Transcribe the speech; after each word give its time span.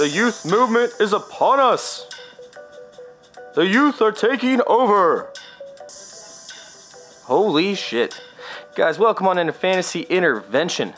The 0.00 0.08
youth 0.08 0.46
movement 0.46 0.94
is 0.98 1.12
upon 1.12 1.60
us. 1.60 2.08
The 3.54 3.66
youth 3.66 4.00
are 4.00 4.12
taking 4.12 4.62
over. 4.66 5.30
Holy 7.24 7.74
shit. 7.74 8.18
Guys, 8.74 8.98
welcome 8.98 9.26
on 9.26 9.36
into 9.36 9.52
Fantasy 9.52 10.00
Intervention. 10.04 10.94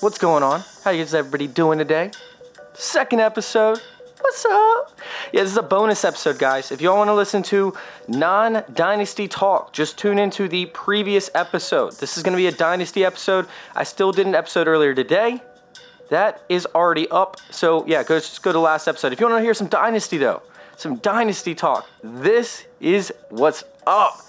What's 0.00 0.18
going 0.18 0.42
on? 0.42 0.64
How 0.82 0.90
is 0.90 1.14
everybody 1.14 1.46
doing 1.46 1.78
today? 1.78 2.10
Second 2.74 3.20
episode. 3.20 3.80
What's 4.18 4.44
up? 4.46 4.98
Yeah, 5.32 5.42
this 5.42 5.52
is 5.52 5.56
a 5.56 5.62
bonus 5.62 6.04
episode, 6.04 6.40
guys. 6.40 6.72
If 6.72 6.80
y'all 6.80 6.96
want 6.96 7.06
to 7.06 7.14
listen 7.14 7.44
to 7.44 7.72
non 8.08 8.64
Dynasty 8.74 9.28
talk, 9.28 9.72
just 9.72 9.96
tune 9.96 10.18
into 10.18 10.48
the 10.48 10.66
previous 10.66 11.30
episode. 11.36 11.92
This 11.98 12.16
is 12.16 12.24
going 12.24 12.32
to 12.32 12.36
be 12.36 12.48
a 12.48 12.52
Dynasty 12.52 13.04
episode. 13.04 13.46
I 13.76 13.84
still 13.84 14.10
did 14.10 14.26
an 14.26 14.34
episode 14.34 14.66
earlier 14.66 14.92
today. 14.92 15.40
That 16.12 16.44
is 16.50 16.66
already 16.74 17.08
up. 17.08 17.38
So 17.50 17.86
yeah, 17.86 18.02
go 18.02 18.18
just 18.18 18.42
go 18.42 18.52
to 18.52 18.58
last 18.58 18.86
episode. 18.86 19.14
If 19.14 19.20
you 19.20 19.26
want 19.26 19.40
to 19.40 19.42
hear 19.42 19.54
some 19.54 19.68
Dynasty 19.68 20.18
though, 20.18 20.42
some 20.76 20.96
Dynasty 20.96 21.54
talk, 21.54 21.88
this 22.04 22.66
is 22.80 23.14
what's 23.30 23.64
up. 23.86 24.20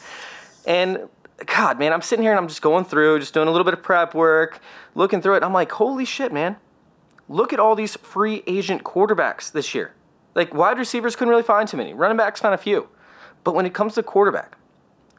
And 0.65 1.09
God, 1.45 1.79
man, 1.79 1.91
I'm 1.91 2.01
sitting 2.01 2.23
here 2.23 2.31
and 2.31 2.39
I'm 2.39 2.47
just 2.47 2.61
going 2.61 2.85
through, 2.85 3.19
just 3.19 3.33
doing 3.33 3.49
a 3.49 3.51
little 3.51 3.65
bit 3.65 3.73
of 3.73 3.83
prep 3.83 4.15
work, 4.15 4.61
looking 4.95 5.21
through 5.21 5.35
it. 5.35 5.43
I'm 5.43 5.51
like, 5.51 5.73
holy 5.73 6.05
shit, 6.05 6.31
man. 6.31 6.55
Look 7.27 7.51
at 7.51 7.59
all 7.59 7.75
these 7.75 7.97
free 7.97 8.43
agent 8.47 8.85
quarterbacks 8.85 9.51
this 9.51 9.75
year. 9.75 9.93
Like 10.35 10.53
wide 10.53 10.77
receivers 10.77 11.17
couldn't 11.17 11.31
really 11.31 11.43
find 11.43 11.67
too 11.67 11.75
many. 11.75 11.93
Running 11.93 12.15
backs 12.15 12.39
found 12.39 12.55
a 12.55 12.57
few. 12.57 12.87
But 13.43 13.55
when 13.55 13.65
it 13.65 13.73
comes 13.73 13.95
to 13.95 14.03
quarterback, 14.03 14.57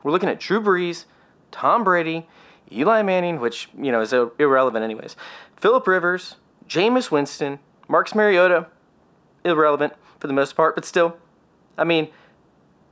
we're 0.03 0.13
looking 0.13 0.31
at 0.31 0.41
Drew 0.41 0.63
Brees, 0.63 1.05
Tom 1.51 1.85
Brady, 1.85 2.27
Eli 2.73 3.03
Manning, 3.03 3.39
which, 3.39 3.69
you 3.77 3.93
know, 3.93 4.01
is 4.01 4.15
irrelevant 4.15 4.83
anyways. 4.83 5.15
Philip 5.59 5.87
Rivers, 5.87 6.37
Jameis 6.69 7.11
Winston, 7.11 7.59
Marcus 7.89 8.15
Mariota, 8.15 8.67
irrelevant 9.45 9.95
for 10.19 10.27
the 10.27 10.33
most 10.33 10.57
part, 10.57 10.75
but 10.75 10.85
still, 10.85 11.17
I 11.77 11.85
mean, 11.85 12.09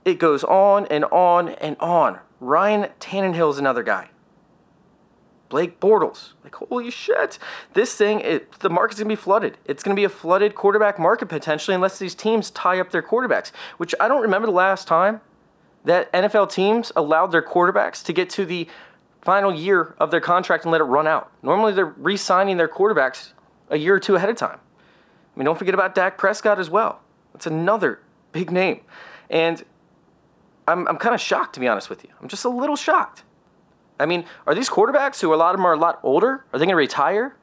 it 0.05 0.19
goes 0.19 0.45
on 0.45 0.87
and 0.87 1.05
on 1.07 1.51
and 1.51 1.77
on. 1.81 2.19
Ryan 2.41 2.91
Tannehill 3.01 3.51
is 3.51 3.59
another 3.59 3.83
guy. 3.83 4.11
Blake 5.49 5.81
Bortles, 5.81 6.33
like 6.43 6.55
holy 6.55 6.91
shit, 6.91 7.39
this 7.75 7.95
thing, 7.95 8.21
it, 8.21 8.53
the 8.61 8.71
market's 8.71 8.99
gonna 8.99 9.09
be 9.09 9.17
flooded. 9.17 9.59
It's 9.67 9.83
gonna 9.83 9.95
be 9.95 10.05
a 10.05 10.09
flooded 10.09 10.55
quarterback 10.55 10.99
market 10.99 11.27
potentially, 11.27 11.75
unless 11.75 11.99
these 11.99 12.15
teams 12.15 12.51
tie 12.51 12.81
up 12.81 12.91
their 12.91 13.03
quarterbacks. 13.03 13.53
Which 13.77 13.95
I 14.01 14.09
don't 14.09 14.23
remember 14.23 14.47
the 14.47 14.53
last 14.53 14.89
time 14.89 15.21
that 15.85 16.11
NFL 16.13 16.51
teams 16.51 16.91
allowed 16.97 17.33
their 17.33 17.43
quarterbacks 17.43 18.03
to 18.05 18.15
get 18.15 18.31
to 18.31 18.47
the 18.47 18.67
final 19.21 19.55
year 19.55 19.95
of 19.99 20.11
their 20.11 20.21
contract 20.21 20.65
and 20.65 20.73
let 20.73 20.81
it 20.81 20.85
run 20.85 21.07
out. 21.07 21.31
Normally, 21.43 21.75
they're 21.75 21.85
re-signing 21.85 22.57
their 22.57 22.69
quarterbacks 22.69 23.33
a 23.73 23.79
year 23.79 23.95
or 23.95 24.01
two 24.01 24.15
ahead 24.15 24.29
of 24.29 24.37
time. 24.37 24.61
I 25.35 25.39
mean, 25.39 25.47
don't 25.47 25.59
forget 25.59 25.75
about 25.75 25.95
Dak 25.95 26.19
Prescott 26.19 26.61
as 26.61 26.71
well. 26.71 27.01
That's 27.33 27.47
another 27.47 28.01
big 28.31 28.53
name. 28.53 28.83
And 29.31 29.65
I'm, 30.69 30.87
I'm 30.87 30.99
kind 30.99 31.15
of 31.15 31.21
shocked, 31.21 31.55
to 31.55 31.61
be 31.61 31.67
honest 31.67 31.91
with 31.91 32.05
you. 32.05 32.11
I'm 32.21 32.29
just 32.29 32.45
a 32.45 32.51
little 32.51 32.77
shocked. 32.77 33.25
I 33.99 34.07
mean, 34.07 34.25
are 34.47 34.55
these 34.55 34.69
quarterbacks 34.69 35.21
who 35.21 35.35
a 35.35 35.37
lot 35.37 35.55
of 35.55 35.59
them 35.59 35.67
are 35.67 35.73
a 35.73 35.79
lot 35.79 36.01
older? 36.03 36.45
Are 36.53 36.59
they 36.59 36.67
going 36.67 36.69
to 36.69 36.77
retire? 36.77 37.35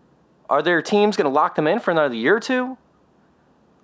Are 0.49 0.61
their 0.61 0.81
teams 0.81 1.17
going 1.17 1.25
to 1.25 1.31
lock 1.33 1.55
them 1.55 1.67
in 1.67 1.79
for 1.79 1.91
another 1.91 2.15
year 2.15 2.35
or 2.35 2.39
two? 2.39 2.77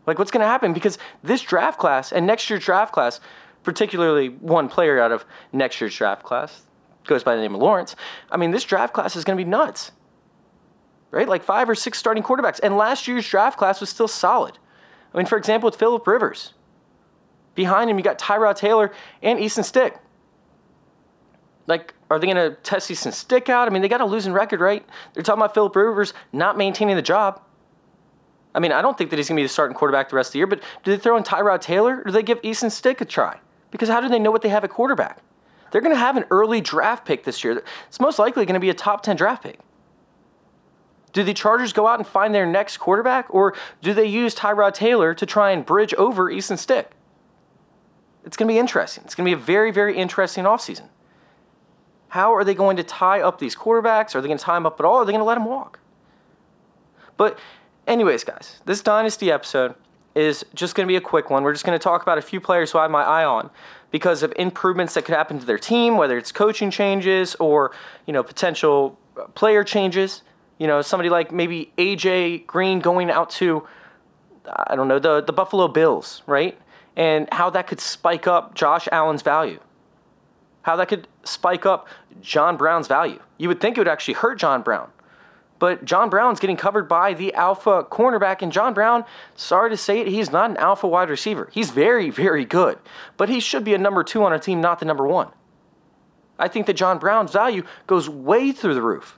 Like, 0.06 0.20
what's 0.20 0.32
going 0.32 0.42
to 0.42 0.48
happen? 0.48 0.72
Because 0.74 1.00
this 1.24 1.42
draft 1.42 1.80
class 1.80 2.12
and 2.12 2.28
next 2.28 2.50
year's 2.50 2.64
draft 2.64 2.94
class, 2.94 3.20
particularly 3.64 4.30
one 4.30 4.70
player 4.70 5.00
out 5.00 5.12
of 5.12 5.26
next 5.52 5.82
year's 5.82 5.96
draft 5.96 6.24
class, 6.24 6.62
goes 7.06 7.24
by 7.24 7.36
the 7.36 7.42
name 7.42 7.56
of 7.56 7.62
Lawrence. 7.62 7.96
I 8.30 8.38
mean, 8.38 8.52
this 8.52 8.64
draft 8.64 8.94
class 8.94 9.16
is 9.16 9.24
going 9.24 9.38
to 9.38 9.44
be 9.44 9.50
nuts 9.50 9.92
right? 11.12 11.28
Like 11.28 11.44
five 11.44 11.70
or 11.70 11.76
six 11.76 11.98
starting 11.98 12.24
quarterbacks. 12.24 12.60
And 12.62 12.78
last 12.78 13.08
year's 13.08 13.28
draft 13.28 13.58
class 13.58 13.80
was 13.80 13.90
still 13.90 14.08
solid. 14.08 14.58
I 15.14 15.18
mean, 15.18 15.26
for 15.26 15.38
example, 15.38 15.68
with 15.68 15.80
Philip 15.80 16.06
Rivers. 16.06 16.54
Behind 17.56 17.90
him, 17.90 17.98
you 17.98 18.04
got 18.04 18.20
Tyrod 18.20 18.58
Taylor 18.58 18.92
and 19.24 19.40
Easton 19.40 19.64
Stick. 19.64 19.98
Like, 21.68 21.94
are 22.10 22.20
they 22.20 22.28
going 22.28 22.36
to 22.36 22.58
test 22.62 22.92
Easton 22.92 23.12
Stick 23.12 23.50
out? 23.50 23.68
I 23.68 23.72
mean, 23.72 23.82
they 23.82 23.88
got 23.88 24.02
a 24.02 24.06
losing 24.06 24.34
record, 24.34 24.60
right? 24.60 24.86
They're 25.14 25.24
talking 25.24 25.42
about 25.42 25.54
Philip 25.54 25.76
Rivers 25.76 26.14
not 26.34 26.58
maintaining 26.58 26.96
the 26.96 27.02
job. 27.02 27.42
I 28.54 28.60
mean, 28.60 28.72
I 28.72 28.82
don't 28.82 28.98
think 28.98 29.10
that 29.10 29.18
he's 29.18 29.28
going 29.28 29.38
to 29.38 29.40
be 29.42 29.46
the 29.46 29.50
starting 29.50 29.76
quarterback 29.76 30.10
the 30.10 30.16
rest 30.16 30.30
of 30.30 30.34
the 30.34 30.40
year, 30.40 30.48
but 30.48 30.62
do 30.84 30.92
they 30.92 30.98
throw 30.98 31.18
in 31.18 31.24
Tyrod 31.24 31.62
Taylor 31.62 32.00
or 32.00 32.04
do 32.06 32.12
they 32.12 32.24
give 32.24 32.40
Easton 32.44 32.70
Stick 32.70 33.02
a 33.02 33.06
try? 33.06 33.40
Because 33.72 33.90
how 33.90 34.00
do 34.00 34.08
they 34.08 34.20
know 34.20 34.32
what 34.32 34.42
they 34.42 34.50
have 34.50 34.64
at 34.64 34.70
quarterback? 34.70 35.22
They're 35.72 35.82
going 35.82 35.94
to 35.94 36.00
have 36.00 36.16
an 36.16 36.26
early 36.30 36.62
draft 36.62 37.06
pick 37.06 37.26
this 37.26 37.44
year. 37.44 37.62
It's 37.88 38.00
most 38.00 38.20
likely 38.20 38.46
going 38.46 38.54
to 38.54 38.62
be 38.62 38.70
a 38.70 38.74
top 38.74 39.04
10 39.04 39.18
draft 39.18 39.44
pick. 39.44 39.60
Do 41.16 41.24
the 41.24 41.34
Chargers 41.34 41.72
go 41.72 41.88
out 41.88 41.98
and 41.98 42.06
find 42.06 42.36
their 42.36 42.46
next 42.46 42.76
quarterback, 42.76 43.34
or 43.34 43.56
do 43.82 43.94
they 43.94 44.06
use 44.06 44.36
Tyrod 44.36 44.74
Taylor 44.74 45.14
to 45.14 45.26
try 45.26 45.52
and 45.52 45.66
bridge 45.66 45.94
over 45.94 46.30
Easton 46.30 46.58
Stick? 46.58 46.92
It's 48.26 48.36
going 48.36 48.50
to 48.50 48.54
be 48.54 48.60
interesting. 48.60 49.06
It's 49.06 49.16
going 49.16 49.24
to 49.32 49.34
be 49.34 49.42
a 49.42 49.46
very, 49.46 49.72
very 49.72 49.96
interesting 49.96 50.44
offseason. 50.44 50.90
How 52.10 52.36
are 52.36 52.44
they 52.44 52.54
going 52.54 52.76
to 52.76 52.84
tie 52.84 53.22
up 53.22 53.40
these 53.40 53.56
quarterbacks? 53.56 54.14
Are 54.14 54.20
they 54.20 54.28
going 54.28 54.38
to 54.38 54.44
tie 54.44 54.56
them 54.56 54.66
up 54.66 54.78
at 54.78 54.86
all? 54.86 54.96
Are 54.96 55.06
they 55.06 55.14
going 55.14 55.22
to 55.22 55.26
let 55.26 55.36
them 55.36 55.46
walk? 55.46 55.80
But, 57.16 57.40
anyways, 57.88 58.26
guys, 58.26 58.60
this 58.66 58.82
Dynasty 58.82 59.32
episode 59.32 59.76
is 60.16 60.44
just 60.54 60.76
going 60.76 60.86
to 60.86 60.92
be 60.92 60.98
a 60.98 61.02
quick 61.02 61.30
one. 61.30 61.44
We're 61.44 61.54
just 61.54 61.64
going 61.64 61.80
to 61.80 61.84
talk 61.84 62.02
about 62.02 62.18
a 62.18 62.22
few 62.22 62.42
players 62.42 62.72
who 62.72 62.80
I 62.80 62.82
have 62.82 62.92
my 62.92 63.04
eye 63.04 63.24
on 63.24 63.50
because 63.90 64.22
of 64.22 64.34
improvements 64.36 64.96
that 64.96 65.06
could 65.06 65.16
happen 65.16 65.40
to 65.40 65.46
their 65.46 65.58
team, 65.58 65.96
whether 65.96 66.18
it's 66.18 66.34
coaching 66.34 66.72
changes 66.72 67.36
or, 67.36 67.72
you 68.06 68.12
know, 68.12 68.22
potential 68.22 69.00
player 69.34 69.64
changes. 69.64 70.22
You 70.58 70.68
know, 70.68 70.82
somebody 70.82 71.10
like 71.10 71.32
maybe 71.32 71.72
AJ 71.78 72.48
Green 72.48 72.80
going 72.80 73.12
out 73.12 73.30
to, 73.32 73.68
I 74.48 74.76
don't 74.76 74.88
know, 74.88 75.00
the, 75.00 75.22
the 75.22 75.34
Buffalo 75.34 75.68
Bills, 75.68 76.22
right? 76.26 76.58
And 76.96 77.28
how 77.32 77.50
that 77.50 77.68
could 77.68 77.82
spike 77.82 78.26
up 78.26 78.56
Josh 78.56 78.88
Allen's 78.92 79.22
value. 79.22 79.60
How 80.62 80.78
that 80.78 80.88
could 80.88 81.08
spike 81.24 81.66
up 81.66 81.88
John 82.22 82.58
Brown's 82.58 82.88
value. 82.88 83.20
You 83.38 83.50
would 83.50 83.60
think 83.60 83.78
it 83.78 83.82
would 83.82 83.88
actually 83.88 84.16
hurt 84.16 84.40
John 84.40 84.62
Brown. 84.62 84.90
But 85.60 85.86
John 85.86 86.10
Brown's 86.10 86.40
getting 86.40 86.58
covered 86.58 86.88
by 86.88 87.14
the 87.14 87.34
alpha 87.34 87.84
cornerback, 87.84 88.42
and 88.42 88.52
John 88.52 88.74
Brown, 88.74 89.06
sorry 89.36 89.70
to 89.70 89.78
say 89.78 90.00
it, 90.00 90.08
he's 90.08 90.32
not 90.32 90.50
an 90.50 90.58
alpha 90.58 90.88
wide 90.88 91.10
receiver. 91.10 91.50
He's 91.52 91.70
very, 91.70 92.10
very 92.10 92.46
good. 92.46 92.78
But 93.16 93.30
he 93.30 93.40
should 93.40 93.64
be 93.64 93.74
a 93.74 93.78
number 93.78 94.04
two 94.04 94.24
on 94.24 94.34
a 94.34 94.40
team, 94.40 94.60
not 94.60 94.80
the 94.80 94.86
number 94.86 95.08
one. 95.08 95.30
I 96.38 96.50
think 96.50 96.66
that 96.66 96.74
John 96.74 97.00
Brown's 97.00 97.32
value 97.32 97.64
goes 97.88 98.10
way 98.10 98.52
through 98.52 98.74
the 98.74 98.82
roof 98.82 99.18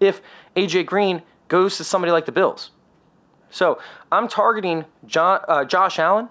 if 0.00 0.20
AJ 0.56 0.86
Green 0.86 1.22
goes 1.48 1.76
to 1.76 1.84
somebody 1.84 2.10
like 2.12 2.26
the 2.26 2.32
Bills. 2.32 2.70
So 3.50 3.80
I'm 4.10 4.28
targeting 4.28 4.84
John, 5.06 5.40
uh, 5.48 5.64
Josh 5.64 5.98
Allen 5.98 6.28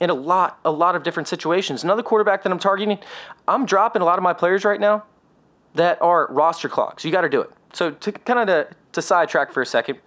in 0.00 0.10
a 0.10 0.14
lot, 0.14 0.58
a 0.64 0.70
lot 0.70 0.94
of 0.94 1.02
different 1.02 1.28
situations. 1.28 1.84
Another 1.84 2.02
quarterback 2.02 2.42
that 2.42 2.52
I'm 2.52 2.58
targeting, 2.58 2.98
I'm 3.48 3.64
dropping 3.64 4.02
a 4.02 4.04
lot 4.04 4.18
of 4.18 4.22
my 4.22 4.32
players 4.32 4.64
right 4.64 4.80
now 4.80 5.04
that 5.74 6.00
are 6.02 6.26
roster 6.30 6.68
clocks. 6.68 7.04
You 7.04 7.12
got 7.12 7.22
to 7.22 7.28
do 7.28 7.40
it. 7.40 7.50
So 7.72 7.90
to 7.90 8.12
kind 8.12 8.38
of 8.38 8.46
to, 8.46 8.74
to 8.92 9.02
sidetrack 9.02 9.52
for 9.52 9.62
a 9.62 9.66
second, 9.66 9.98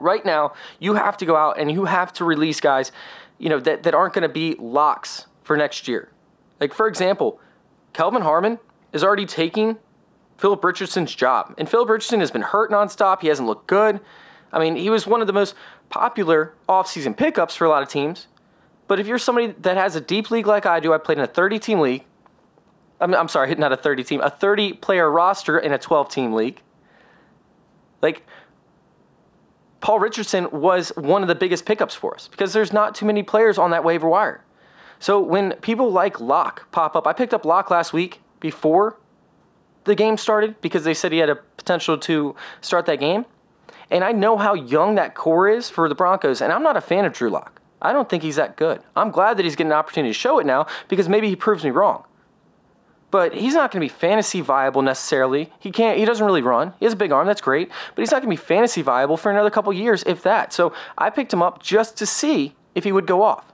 right 0.00 0.24
now 0.24 0.54
you 0.78 0.94
have 0.94 1.16
to 1.18 1.26
go 1.26 1.36
out 1.36 1.58
and 1.58 1.70
you 1.70 1.84
have 1.84 2.12
to 2.14 2.24
release 2.24 2.60
guys, 2.60 2.92
you 3.38 3.48
know 3.48 3.60
that 3.60 3.84
that 3.84 3.94
aren't 3.94 4.14
going 4.14 4.22
to 4.22 4.28
be 4.28 4.56
locks 4.58 5.26
for 5.44 5.56
next 5.56 5.88
year. 5.88 6.10
Like 6.58 6.74
for 6.74 6.86
example, 6.86 7.40
Kelvin 7.92 8.22
Harmon 8.22 8.58
is 8.92 9.04
already 9.04 9.26
taking 9.26 9.76
Philip 10.40 10.64
Richardson's 10.64 11.14
job. 11.14 11.54
And 11.58 11.68
Philip 11.68 11.90
Richardson 11.90 12.20
has 12.20 12.30
been 12.30 12.40
hurt 12.40 12.70
nonstop. 12.70 13.20
He 13.20 13.28
hasn't 13.28 13.46
looked 13.46 13.66
good. 13.66 14.00
I 14.50 14.58
mean, 14.58 14.74
he 14.74 14.88
was 14.88 15.06
one 15.06 15.20
of 15.20 15.26
the 15.26 15.34
most 15.34 15.54
popular 15.90 16.54
offseason 16.66 17.14
pickups 17.14 17.54
for 17.54 17.66
a 17.66 17.68
lot 17.68 17.82
of 17.82 17.90
teams. 17.90 18.26
But 18.88 18.98
if 18.98 19.06
you're 19.06 19.18
somebody 19.18 19.48
that 19.48 19.76
has 19.76 19.96
a 19.96 20.00
deep 20.00 20.30
league 20.30 20.46
like 20.46 20.64
I 20.64 20.80
do, 20.80 20.94
I 20.94 20.98
played 20.98 21.18
in 21.18 21.24
a 21.24 21.26
30 21.26 21.58
team 21.58 21.80
league. 21.80 22.04
I'm, 23.02 23.14
I'm 23.14 23.28
sorry, 23.28 23.54
not 23.58 23.70
a 23.70 23.76
30 23.76 24.02
team, 24.02 24.20
a 24.22 24.30
30 24.30 24.72
player 24.74 25.10
roster 25.10 25.58
in 25.58 25.72
a 25.72 25.78
12 25.78 26.08
team 26.08 26.32
league. 26.32 26.62
Like, 28.00 28.24
Paul 29.82 29.98
Richardson 29.98 30.50
was 30.50 30.90
one 30.96 31.20
of 31.20 31.28
the 31.28 31.34
biggest 31.34 31.66
pickups 31.66 31.94
for 31.94 32.14
us 32.14 32.28
because 32.28 32.54
there's 32.54 32.72
not 32.72 32.94
too 32.94 33.04
many 33.04 33.22
players 33.22 33.58
on 33.58 33.72
that 33.72 33.84
waiver 33.84 34.08
wire. 34.08 34.42
So 34.98 35.20
when 35.20 35.52
people 35.60 35.92
like 35.92 36.18
Lock 36.18 36.70
pop 36.72 36.96
up, 36.96 37.06
I 37.06 37.12
picked 37.12 37.34
up 37.34 37.44
Lock 37.44 37.70
last 37.70 37.92
week 37.92 38.22
before 38.40 38.96
the 39.84 39.94
game 39.94 40.16
started 40.16 40.60
because 40.60 40.84
they 40.84 40.94
said 40.94 41.12
he 41.12 41.18
had 41.18 41.30
a 41.30 41.36
potential 41.36 41.98
to 41.98 42.34
start 42.60 42.86
that 42.86 43.00
game. 43.00 43.24
And 43.90 44.04
I 44.04 44.12
know 44.12 44.36
how 44.36 44.54
young 44.54 44.94
that 44.94 45.14
core 45.14 45.48
is 45.48 45.68
for 45.68 45.88
the 45.88 45.94
Broncos, 45.94 46.40
and 46.40 46.52
I'm 46.52 46.62
not 46.62 46.76
a 46.76 46.80
fan 46.80 47.04
of 47.04 47.12
Drew 47.12 47.28
Lock. 47.28 47.60
I 47.82 47.92
don't 47.92 48.08
think 48.08 48.22
he's 48.22 48.36
that 48.36 48.56
good. 48.56 48.82
I'm 48.94 49.10
glad 49.10 49.36
that 49.36 49.44
he's 49.44 49.56
getting 49.56 49.72
an 49.72 49.78
opportunity 49.78 50.10
to 50.10 50.18
show 50.18 50.38
it 50.38 50.46
now 50.46 50.66
because 50.88 51.08
maybe 51.08 51.28
he 51.28 51.36
proves 51.36 51.64
me 51.64 51.70
wrong. 51.70 52.04
But 53.10 53.34
he's 53.34 53.54
not 53.54 53.72
going 53.72 53.80
to 53.80 53.92
be 53.92 53.98
fantasy 53.98 54.40
viable 54.40 54.82
necessarily. 54.82 55.52
He 55.58 55.72
can't. 55.72 55.98
He 55.98 56.04
doesn't 56.04 56.24
really 56.24 56.42
run. 56.42 56.74
He 56.78 56.84
has 56.84 56.92
a 56.92 56.96
big 56.96 57.10
arm. 57.10 57.26
That's 57.26 57.40
great. 57.40 57.68
But 57.94 58.02
he's 58.02 58.12
not 58.12 58.22
going 58.22 58.34
to 58.34 58.40
be 58.40 58.46
fantasy 58.46 58.82
viable 58.82 59.16
for 59.16 59.32
another 59.32 59.50
couple 59.50 59.72
years, 59.72 60.04
if 60.06 60.22
that. 60.22 60.52
So 60.52 60.72
I 60.96 61.10
picked 61.10 61.32
him 61.32 61.42
up 61.42 61.60
just 61.60 61.96
to 61.96 62.06
see 62.06 62.54
if 62.74 62.84
he 62.84 62.92
would 62.92 63.06
go 63.06 63.22
off. 63.22 63.52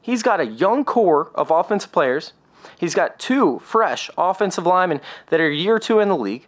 He's 0.00 0.22
got 0.22 0.40
a 0.40 0.46
young 0.46 0.84
core 0.84 1.30
of 1.34 1.50
offensive 1.50 1.92
players. 1.92 2.32
He's 2.78 2.94
got 2.94 3.18
two 3.18 3.60
fresh 3.60 4.10
offensive 4.16 4.66
linemen 4.66 5.00
that 5.28 5.40
are 5.40 5.50
year 5.50 5.78
two 5.78 6.00
in 6.00 6.08
the 6.08 6.16
league, 6.16 6.46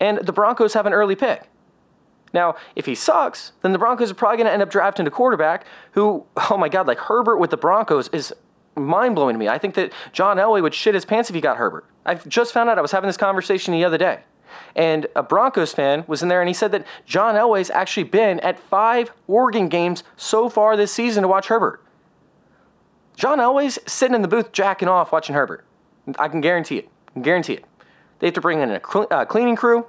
and 0.00 0.18
the 0.18 0.32
Broncos 0.32 0.74
have 0.74 0.86
an 0.86 0.92
early 0.92 1.16
pick. 1.16 1.48
Now, 2.32 2.56
if 2.74 2.86
he 2.86 2.96
sucks, 2.96 3.52
then 3.62 3.72
the 3.72 3.78
Broncos 3.78 4.10
are 4.10 4.14
probably 4.14 4.38
going 4.38 4.48
to 4.48 4.52
end 4.52 4.62
up 4.62 4.70
drafting 4.70 5.06
a 5.06 5.10
quarterback 5.10 5.64
who, 5.92 6.26
oh 6.50 6.58
my 6.58 6.68
God, 6.68 6.86
like 6.86 6.98
Herbert 6.98 7.38
with 7.38 7.50
the 7.50 7.56
Broncos 7.56 8.08
is 8.08 8.34
mind 8.76 9.14
blowing 9.14 9.34
to 9.34 9.38
me. 9.38 9.48
I 9.48 9.58
think 9.58 9.74
that 9.74 9.92
John 10.12 10.36
Elway 10.36 10.60
would 10.60 10.74
shit 10.74 10.94
his 10.94 11.04
pants 11.04 11.30
if 11.30 11.34
he 11.34 11.40
got 11.40 11.56
Herbert. 11.56 11.86
I 12.04 12.16
just 12.16 12.52
found 12.52 12.68
out 12.68 12.76
I 12.76 12.82
was 12.82 12.90
having 12.90 13.06
this 13.06 13.16
conversation 13.16 13.72
the 13.72 13.84
other 13.84 13.98
day. 13.98 14.20
And 14.76 15.06
a 15.14 15.22
Broncos 15.22 15.72
fan 15.72 16.04
was 16.06 16.22
in 16.22 16.28
there 16.28 16.40
and 16.40 16.48
he 16.48 16.54
said 16.54 16.72
that 16.72 16.86
John 17.06 17.34
Elway's 17.34 17.70
actually 17.70 18.04
been 18.04 18.40
at 18.40 18.58
five 18.58 19.12
Oregon 19.26 19.68
games 19.68 20.02
so 20.16 20.48
far 20.48 20.76
this 20.76 20.92
season 20.92 21.22
to 21.22 21.28
watch 21.28 21.46
Herbert. 21.46 21.83
John 23.16 23.38
Elway's 23.38 23.78
sitting 23.86 24.14
in 24.14 24.22
the 24.22 24.28
booth 24.28 24.52
jacking 24.52 24.88
off 24.88 25.12
watching 25.12 25.34
Herbert. 25.34 25.64
I 26.18 26.28
can 26.28 26.40
guarantee 26.40 26.78
it. 26.78 26.88
I 27.08 27.12
can 27.12 27.22
guarantee 27.22 27.54
it. 27.54 27.64
They 28.18 28.26
have 28.26 28.34
to 28.34 28.40
bring 28.40 28.60
in 28.60 28.70
a 28.70 28.80
cl- 28.80 29.06
uh, 29.10 29.24
cleaning 29.24 29.56
crew. 29.56 29.86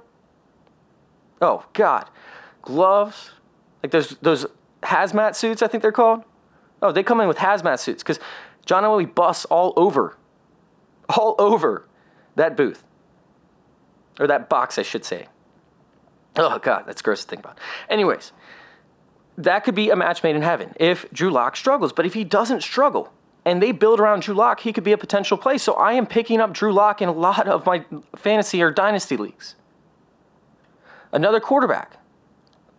Oh, 1.40 1.64
God 1.72 2.08
gloves, 2.66 3.30
like 3.82 3.92
those 3.92 4.10
those 4.20 4.44
hazmat 4.82 5.34
suits, 5.34 5.62
I 5.62 5.68
think 5.68 5.80
they're 5.80 5.92
called. 5.92 6.22
Oh, 6.82 6.92
they 6.92 7.02
come 7.02 7.20
in 7.22 7.28
with 7.28 7.38
hazmat 7.38 7.78
suits 7.78 8.02
because 8.02 8.20
John 8.66 8.82
Elway 8.82 9.12
busts 9.12 9.46
all 9.46 9.72
over, 9.76 10.18
all 11.08 11.34
over 11.38 11.88
that 12.34 12.54
booth 12.54 12.84
or 14.20 14.26
that 14.26 14.50
box, 14.50 14.78
I 14.78 14.82
should 14.82 15.06
say. 15.06 15.28
Oh 16.36 16.58
God, 16.58 16.84
that's 16.86 17.00
gross 17.00 17.22
to 17.22 17.28
think 17.30 17.40
about. 17.40 17.58
Anyways, 17.88 18.32
that 19.38 19.60
could 19.64 19.74
be 19.74 19.88
a 19.88 19.96
match 19.96 20.22
made 20.22 20.36
in 20.36 20.42
heaven 20.42 20.74
if 20.78 21.10
Drew 21.12 21.30
Lock 21.30 21.56
struggles. 21.56 21.94
But 21.94 22.04
if 22.04 22.12
he 22.12 22.24
doesn't 22.24 22.62
struggle 22.62 23.12
and 23.46 23.62
they 23.62 23.70
build 23.70 24.00
around 24.00 24.22
Drew 24.22 24.34
Lock, 24.34 24.60
he 24.60 24.72
could 24.72 24.82
be 24.82 24.90
a 24.90 24.98
potential 24.98 25.38
play. 25.38 25.56
So 25.56 25.74
I 25.74 25.92
am 25.92 26.04
picking 26.04 26.40
up 26.40 26.52
Drew 26.52 26.72
Lock 26.72 27.00
in 27.00 27.08
a 27.08 27.12
lot 27.12 27.46
of 27.46 27.64
my 27.64 27.84
fantasy 28.16 28.60
or 28.60 28.72
dynasty 28.72 29.16
leagues. 29.16 29.54
Another 31.12 31.38
quarterback 31.38 31.96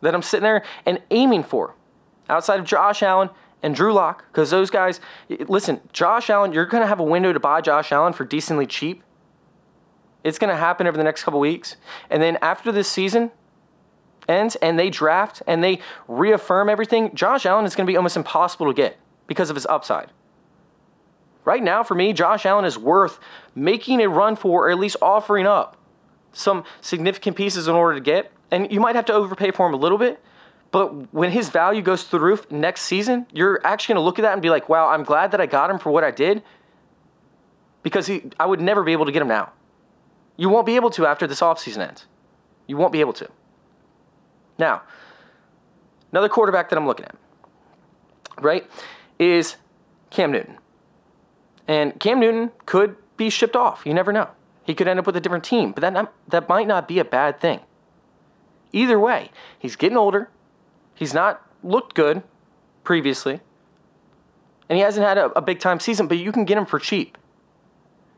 that 0.02 0.14
I'm 0.14 0.22
sitting 0.22 0.44
there 0.44 0.64
and 0.86 1.02
aiming 1.10 1.44
for 1.44 1.76
outside 2.30 2.60
of 2.60 2.66
Josh 2.66 3.02
Allen 3.02 3.30
and 3.64 3.74
Drew 3.74 3.94
Lock, 3.94 4.26
because 4.28 4.52
those 4.52 4.70
guys, 4.70 5.00
listen, 5.48 5.80
Josh 5.94 6.30
Allen, 6.30 6.52
you're 6.52 6.66
going 6.66 6.82
to 6.82 6.88
have 6.88 7.00
a 7.00 7.04
window 7.04 7.32
to 7.32 7.40
buy 7.40 7.62
Josh 7.62 7.94
Allen 7.94 8.12
for 8.12 8.26
decently 8.26 8.68
cheap. 8.68 9.02
It's 10.26 10.38
going 10.38 10.50
to 10.50 10.58
happen 10.58 10.86
over 10.86 10.98
the 10.98 11.04
next 11.04 11.24
couple 11.24 11.40
weeks. 11.40 11.78
And 12.10 12.22
then 12.22 12.38
after 12.42 12.74
this 12.74 12.90
season 12.90 13.32
ends 14.28 14.58
and 14.58 14.78
they 14.78 14.90
draft 14.90 15.42
and 15.48 15.64
they 15.64 15.80
reaffirm 16.10 16.68
everything, 16.68 17.16
Josh 17.16 17.46
Allen 17.46 17.64
is 17.64 17.74
going 17.74 17.88
to 17.88 17.92
be 17.92 17.96
almost 17.96 18.18
impossible 18.18 18.68
to 18.68 18.74
get 18.74 18.98
because 19.28 19.50
of 19.50 19.56
his 19.56 19.66
upside. 19.68 20.12
Right 21.48 21.64
now, 21.64 21.82
for 21.82 21.96
me, 21.96 22.12
Josh 22.12 22.46
Allen 22.46 22.66
is 22.66 22.78
worth 22.78 23.20
making 23.56 24.02
a 24.02 24.10
run 24.10 24.36
for, 24.36 24.68
or 24.68 24.70
at 24.70 24.78
least 24.78 24.98
offering 25.02 25.48
up 25.48 25.78
some 26.34 26.66
significant 26.82 27.38
pieces 27.38 27.70
in 27.70 27.74
order 27.74 27.96
to 27.96 28.02
get 28.04 28.32
and 28.52 28.72
you 28.72 28.80
might 28.80 28.96
have 28.96 29.06
to 29.06 29.14
overpay 29.14 29.52
for 29.52 29.68
him 29.68 29.74
a 29.74 29.78
little 29.78 29.98
bit. 29.98 30.22
But 30.72 31.14
when 31.14 31.32
his 31.32 31.50
value 31.50 31.82
goes 31.82 32.04
through 32.04 32.20
the 32.20 32.26
roof 32.26 32.52
next 32.52 32.82
season, 32.82 33.26
you're 33.32 33.66
actually 33.66 33.94
going 33.94 34.04
to 34.04 34.06
look 34.06 34.20
at 34.20 34.24
that 34.24 34.34
and 34.34 34.42
be 34.42 34.50
like, 34.50 34.68
wow, 34.68 34.90
I'm 34.90 35.04
glad 35.04 35.32
that 35.32 35.40
I 35.40 35.46
got 35.46 35.70
him 35.70 35.80
for 35.80 35.92
what 35.92 36.04
I 36.04 36.12
did 36.12 36.44
because 37.84 38.08
he, 38.08 38.24
I 38.40 38.46
would 38.46 38.60
never 38.60 38.84
be 38.84 38.92
able 38.92 39.06
to 39.06 39.12
get 39.12 39.22
him 39.22 39.30
now. 39.30 39.54
You 40.36 40.50
won't 40.50 40.66
be 40.66 40.76
able 40.76 40.90
to 40.92 41.06
after 41.06 41.26
this 41.26 41.40
offseason 41.40 41.88
ends. 41.88 42.06
You 42.68 42.78
won't 42.78 42.92
be 42.92 43.00
able 43.00 43.14
to. 43.14 43.30
Now, 44.60 44.82
another 46.12 46.30
quarterback 46.30 46.70
that 46.70 46.78
I'm 46.78 46.86
looking 46.86 47.06
at, 47.06 47.16
right, 48.42 48.70
is 49.18 49.56
Cam 50.10 50.32
Newton. 50.32 50.58
And 51.68 52.00
Cam 52.00 52.20
Newton 52.20 52.52
could 52.66 52.96
be 53.18 53.30
shipped 53.30 53.56
off. 53.56 53.86
You 53.86 53.94
never 53.94 54.14
know. 54.14 54.30
He 54.66 54.74
could 54.74 54.88
end 54.88 55.00
up 55.00 55.06
with 55.06 55.16
a 55.16 55.22
different 55.22 55.44
team, 55.44 55.72
but 55.72 55.82
that, 55.82 56.14
that 56.28 56.50
might 56.50 56.68
not 56.68 56.88
be 56.88 57.00
a 57.00 57.06
bad 57.06 57.40
thing. 57.40 57.62
Either 58.74 59.00
way, 59.00 59.32
he's 59.58 59.76
getting 59.76 59.98
older. 59.98 60.30
He's 60.94 61.14
not 61.14 61.42
looked 61.64 61.96
good 61.96 62.24
previously. 62.84 63.40
And 64.70 64.76
he 64.78 64.84
hasn't 64.84 65.06
had 65.06 65.18
a, 65.18 65.26
a 65.38 65.42
big 65.42 65.60
time 65.60 65.80
season, 65.80 66.08
but 66.08 66.18
you 66.18 66.32
can 66.32 66.44
get 66.44 66.58
him 66.58 66.66
for 66.66 66.80
cheap. 66.80 67.18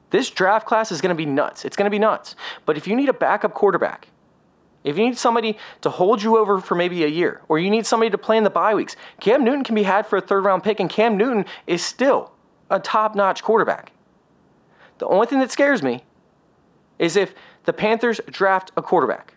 This 0.10 0.30
draft 0.32 0.66
class 0.66 0.92
is 0.92 1.02
going 1.02 1.16
to 1.16 1.18
be 1.18 1.26
nuts. 1.26 1.66
It's 1.66 1.76
going 1.76 1.86
to 1.86 1.92
be 1.92 2.00
nuts. 2.00 2.36
But 2.66 2.78
if 2.78 2.88
you 2.88 2.96
need 2.96 3.10
a 3.10 3.14
backup 3.14 3.54
quarterback, 3.54 4.08
if 4.84 4.98
you 4.98 5.06
need 5.06 5.18
somebody 5.18 5.58
to 5.82 5.90
hold 5.90 6.24
you 6.24 6.38
over 6.38 6.60
for 6.60 6.74
maybe 6.74 7.04
a 7.04 7.08
year, 7.08 7.42
or 7.48 7.60
you 7.60 7.70
need 7.70 7.86
somebody 7.86 8.10
to 8.10 8.18
play 8.18 8.38
in 8.38 8.44
the 8.44 8.50
bye 8.50 8.74
weeks, 8.74 8.96
Cam 9.20 9.44
Newton 9.44 9.64
can 9.64 9.76
be 9.76 9.84
had 9.84 10.08
for 10.08 10.18
a 10.18 10.22
third 10.22 10.46
round 10.46 10.64
pick, 10.64 10.80
and 10.80 10.90
Cam 10.90 11.16
Newton 11.16 11.46
is 11.68 11.84
still 11.84 12.32
a 12.70 12.80
top 12.80 13.16
notch 13.16 13.44
quarterback. 13.44 13.92
The 14.98 15.08
only 15.08 15.28
thing 15.28 15.40
that 15.40 15.52
scares 15.52 15.82
me 15.82 16.04
is 16.98 17.16
if 17.16 17.34
the 17.66 17.74
Panthers 17.74 18.20
draft 18.30 18.72
a 18.76 18.82
quarterback 18.82 19.36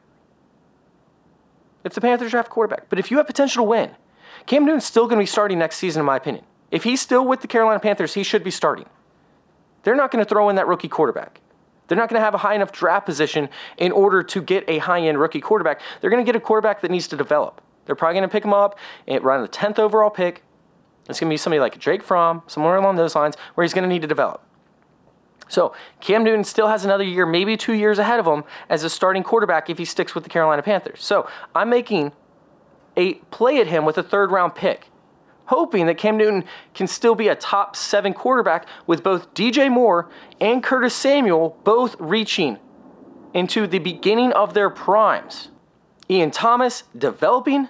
if 1.85 1.95
the 1.95 2.01
Panthers 2.01 2.31
draft 2.31 2.49
a 2.49 2.51
quarterback. 2.51 2.89
But 2.89 2.99
if 2.99 3.11
you 3.11 3.17
have 3.19 3.27
potential 3.27 3.65
to 3.65 3.69
win, 3.69 3.91
Cam 4.47 4.65
Newton's 4.65 4.85
still 4.85 5.07
going 5.07 5.19
to 5.19 5.23
be 5.23 5.27
starting 5.27 5.59
next 5.59 5.77
season, 5.77 6.01
in 6.01 6.07
my 6.07 6.17
opinion. 6.17 6.45
If 6.71 6.85
he's 6.85 7.01
still 7.01 7.27
with 7.27 7.41
the 7.41 7.49
Carolina 7.49 7.81
Panthers, 7.81 8.15
he 8.15 8.23
should 8.23 8.43
be 8.43 8.51
starting. 8.51 8.87
They're 9.83 9.97
not 9.97 10.11
going 10.11 10.25
to 10.25 10.29
throw 10.29 10.49
in 10.49 10.57
that 10.57 10.67
rookie 10.67 10.89
quarterback. 10.89 11.41
They're 11.89 11.99
not 11.99 12.09
going 12.09 12.21
to 12.21 12.25
have 12.25 12.35
a 12.35 12.39
high 12.39 12.55
enough 12.55 12.73
draft 12.73 13.05
position 13.05 13.49
in 13.77 13.93
order 13.93 14.23
to 14.23 14.41
get 14.41 14.65
a 14.69 14.79
high 14.79 15.01
end 15.01 15.21
rookie 15.21 15.41
quarterback. 15.41 15.81
They're 16.01 16.11
going 16.11 16.25
to 16.25 16.29
get 16.29 16.37
a 16.37 16.41
quarterback 16.41 16.81
that 16.81 16.91
needs 16.91 17.09
to 17.09 17.17
develop. 17.17 17.61
They're 17.85 17.97
probably 17.97 18.15
going 18.15 18.29
to 18.29 18.33
pick 18.33 18.45
him 18.45 18.55
up 18.55 18.79
around 19.09 19.43
the 19.43 19.49
10th 19.49 19.79
overall 19.79 20.09
pick. 20.09 20.45
It's 21.09 21.19
going 21.19 21.29
to 21.29 21.33
be 21.33 21.37
somebody 21.37 21.61
like 21.61 21.79
Jake 21.79 22.03
Fromm, 22.03 22.43
somewhere 22.47 22.77
along 22.77 22.97
those 22.97 23.15
lines, 23.15 23.37
where 23.55 23.65
he's 23.65 23.75
going 23.75 23.83
to 23.83 23.89
need 23.89 24.03
to 24.03 24.09
develop. 24.09 24.43
So 25.49 25.75
Cam 26.01 26.25
Newton 26.25 26.45
still 26.45 26.69
has 26.69 26.85
another 26.85 27.05
year, 27.05 27.27
maybe 27.27 27.57
two 27.57 27.75
years 27.75 27.99
ahead 27.99 28.19
of 28.19 28.27
him 28.27 28.45
as 28.71 28.85
a 28.85 28.91
starting 28.91 29.23
quarterback 29.23 29.69
if 29.69 29.77
he 29.77 29.85
sticks 29.85 30.15
with 30.15 30.25
the 30.25 30.31
Carolina 30.31 30.63
Panthers. 30.63 31.05
So 31.05 31.29
I'm 31.55 31.69
making 31.69 32.13
a 32.97 33.15
play 33.31 33.61
at 33.61 33.67
him 33.67 33.85
with 33.85 33.99
a 33.99 34.03
third 34.03 34.31
round 34.31 34.55
pick, 34.55 34.89
hoping 35.47 35.87
that 35.87 35.99
Cam 35.99 36.17
Newton 36.17 36.45
can 36.73 36.87
still 36.87 37.15
be 37.15 37.29
a 37.29 37.35
top 37.35 37.77
seven 37.77 38.15
quarterback 38.15 38.67
with 38.87 39.03
both 39.03 39.35
DJ 39.35 39.71
Moore 39.71 40.09
and 40.41 40.63
Curtis 40.63 40.95
Samuel 40.95 41.59
both 41.65 41.97
reaching 41.99 42.59
into 43.35 43.67
the 43.67 43.79
beginning 43.79 44.33
of 44.33 44.55
their 44.55 44.71
primes. 44.71 45.49
Ian 46.09 46.31
Thomas 46.31 46.85
developing 46.97 47.69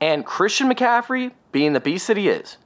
and 0.00 0.24
Christian 0.24 0.68
McCaffrey 0.68 1.32
being 1.52 1.72
the 1.72 1.80
beast 1.80 2.06
that 2.08 2.16
he 2.16 2.28
is 2.28 2.58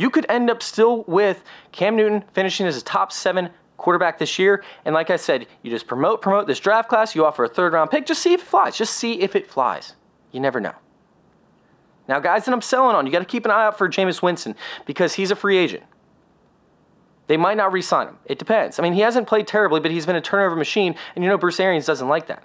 you 0.00 0.08
could 0.08 0.24
end 0.30 0.48
up 0.48 0.62
still 0.62 1.04
with 1.04 1.44
Cam 1.72 1.94
Newton 1.94 2.24
finishing 2.32 2.66
as 2.66 2.78
a 2.78 2.82
top 2.82 3.12
seven 3.12 3.50
quarterback 3.76 4.18
this 4.18 4.38
year. 4.38 4.64
And 4.86 4.94
like 4.94 5.10
I 5.10 5.16
said, 5.16 5.46
you 5.62 5.70
just 5.70 5.86
promote, 5.86 6.22
promote 6.22 6.46
this 6.46 6.58
draft 6.58 6.88
class, 6.88 7.14
you 7.14 7.26
offer 7.26 7.44
a 7.44 7.48
third 7.48 7.74
round 7.74 7.90
pick, 7.90 8.06
just 8.06 8.22
see 8.22 8.32
if 8.32 8.40
it 8.40 8.46
flies. 8.46 8.78
Just 8.78 8.94
see 8.94 9.20
if 9.20 9.36
it 9.36 9.50
flies. 9.50 9.96
You 10.32 10.40
never 10.40 10.58
know. 10.58 10.72
Now, 12.08 12.18
guys 12.18 12.46
that 12.46 12.52
I'm 12.52 12.62
selling 12.62 12.96
on, 12.96 13.04
you 13.04 13.12
got 13.12 13.18
to 13.18 13.26
keep 13.26 13.44
an 13.44 13.50
eye 13.50 13.66
out 13.66 13.76
for 13.76 13.90
Jameis 13.90 14.22
Winston 14.22 14.54
because 14.86 15.14
he's 15.14 15.30
a 15.30 15.36
free 15.36 15.58
agent. 15.58 15.84
They 17.26 17.36
might 17.36 17.58
not 17.58 17.70
re 17.70 17.82
sign 17.82 18.08
him. 18.08 18.18
It 18.24 18.38
depends. 18.38 18.78
I 18.78 18.82
mean, 18.82 18.94
he 18.94 19.00
hasn't 19.00 19.28
played 19.28 19.46
terribly, 19.46 19.80
but 19.80 19.90
he's 19.90 20.06
been 20.06 20.16
a 20.16 20.20
turnover 20.22 20.56
machine, 20.56 20.96
and 21.14 21.22
you 21.22 21.28
know 21.28 21.36
Bruce 21.36 21.60
Arians 21.60 21.84
doesn't 21.84 22.08
like 22.08 22.26
that. 22.28 22.42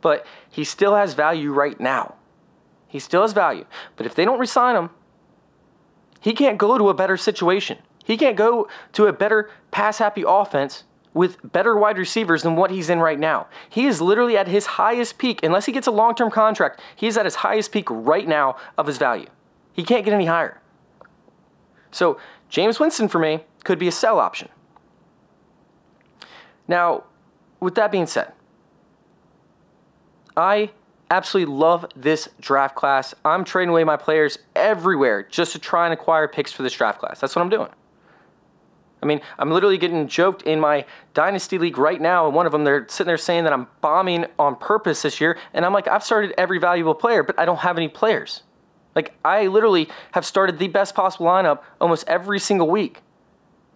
But 0.00 0.26
he 0.48 0.64
still 0.64 0.94
has 0.94 1.14
value 1.14 1.52
right 1.52 1.78
now. 1.78 2.14
He 2.86 2.98
still 2.98 3.22
has 3.22 3.32
value. 3.32 3.66
But 3.96 4.06
if 4.06 4.14
they 4.14 4.24
don't 4.24 4.38
resign 4.38 4.76
him, 4.76 4.90
he 6.20 6.32
can't 6.32 6.58
go 6.58 6.78
to 6.78 6.88
a 6.88 6.94
better 6.94 7.16
situation. 7.16 7.78
He 8.04 8.16
can't 8.16 8.36
go 8.36 8.68
to 8.92 9.06
a 9.06 9.12
better 9.12 9.50
pass 9.70 9.98
happy 9.98 10.24
offense 10.26 10.84
with 11.14 11.38
better 11.52 11.76
wide 11.76 11.98
receivers 11.98 12.42
than 12.42 12.56
what 12.56 12.70
he's 12.70 12.88
in 12.88 13.00
right 13.00 13.18
now. 13.18 13.46
He 13.68 13.86
is 13.86 14.00
literally 14.00 14.36
at 14.36 14.48
his 14.48 14.66
highest 14.66 15.18
peak. 15.18 15.42
Unless 15.42 15.66
he 15.66 15.72
gets 15.72 15.86
a 15.86 15.90
long 15.90 16.14
term 16.14 16.30
contract, 16.30 16.80
he's 16.96 17.16
at 17.16 17.24
his 17.24 17.36
highest 17.36 17.72
peak 17.72 17.88
right 17.90 18.26
now 18.26 18.56
of 18.76 18.86
his 18.86 18.98
value. 18.98 19.28
He 19.72 19.82
can't 19.84 20.04
get 20.04 20.14
any 20.14 20.26
higher. 20.26 20.60
So, 21.90 22.18
Jameis 22.50 22.80
Winston 22.80 23.08
for 23.08 23.18
me 23.18 23.44
could 23.64 23.78
be 23.78 23.88
a 23.88 23.92
sell 23.92 24.18
option. 24.18 24.48
Now, 26.66 27.04
with 27.60 27.74
that 27.76 27.90
being 27.90 28.06
said, 28.06 28.32
I 30.38 30.70
Absolutely 31.10 31.54
love 31.54 31.86
this 31.96 32.28
draft 32.38 32.74
class. 32.74 33.14
I'm 33.24 33.42
trading 33.44 33.70
away 33.70 33.82
my 33.82 33.96
players 33.96 34.38
everywhere 34.54 35.22
just 35.22 35.52
to 35.52 35.58
try 35.58 35.86
and 35.86 35.94
acquire 35.94 36.28
picks 36.28 36.52
for 36.52 36.62
this 36.62 36.74
draft 36.74 37.00
class. 37.00 37.18
That's 37.18 37.34
what 37.34 37.40
I'm 37.40 37.48
doing. 37.48 37.70
I 39.02 39.06
mean, 39.06 39.20
I'm 39.38 39.50
literally 39.50 39.78
getting 39.78 40.06
joked 40.08 40.42
in 40.42 40.60
my 40.60 40.84
dynasty 41.14 41.56
league 41.56 41.78
right 41.78 42.00
now, 42.00 42.26
and 42.26 42.34
one 42.34 42.44
of 42.46 42.52
them 42.52 42.64
they're 42.64 42.86
sitting 42.88 43.06
there 43.06 43.16
saying 43.16 43.44
that 43.44 43.52
I'm 43.52 43.68
bombing 43.80 44.26
on 44.38 44.56
purpose 44.56 45.02
this 45.02 45.20
year, 45.20 45.38
and 45.54 45.64
I'm 45.64 45.72
like, 45.72 45.88
I've 45.88 46.04
started 46.04 46.34
every 46.36 46.58
valuable 46.58 46.94
player, 46.94 47.22
but 47.22 47.38
I 47.38 47.44
don't 47.44 47.60
have 47.60 47.78
any 47.78 47.88
players. 47.88 48.42
Like 48.94 49.14
I 49.24 49.46
literally 49.46 49.88
have 50.12 50.26
started 50.26 50.58
the 50.58 50.68
best 50.68 50.94
possible 50.94 51.26
lineup 51.26 51.62
almost 51.80 52.06
every 52.08 52.40
single 52.40 52.68
week, 52.68 53.00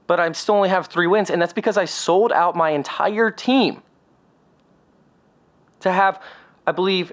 but 0.06 0.18
I 0.20 0.30
still 0.32 0.56
only 0.56 0.68
have 0.68 0.88
three 0.88 1.06
wins, 1.06 1.30
and 1.30 1.40
that's 1.40 1.52
because 1.52 1.78
I 1.78 1.86
sold 1.86 2.32
out 2.32 2.56
my 2.56 2.70
entire 2.70 3.30
team 3.30 3.82
to 5.80 5.92
have, 5.92 6.20
I 6.66 6.72
believe, 6.72 7.12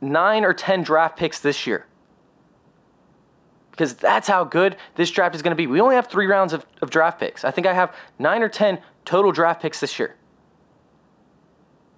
nine 0.00 0.44
or 0.44 0.52
ten 0.52 0.82
draft 0.82 1.16
picks 1.16 1.40
this 1.40 1.66
year 1.66 1.86
because 3.72 3.94
that's 3.94 4.28
how 4.28 4.44
good 4.44 4.76
this 4.94 5.10
draft 5.10 5.34
is 5.34 5.42
going 5.42 5.50
to 5.50 5.56
be. 5.56 5.66
We 5.66 5.80
only 5.80 5.96
have 5.96 6.06
three 6.06 6.26
rounds 6.26 6.52
of, 6.52 6.64
of 6.82 6.90
draft 6.90 7.18
picks. 7.18 7.42
I 7.44 7.50
think 7.50 7.66
I 7.66 7.72
have 7.72 7.94
nine 8.18 8.42
or 8.42 8.48
10 8.48 8.78
total 9.04 9.32
draft 9.32 9.60
picks 9.62 9.80
this 9.80 9.98
year. 9.98 10.14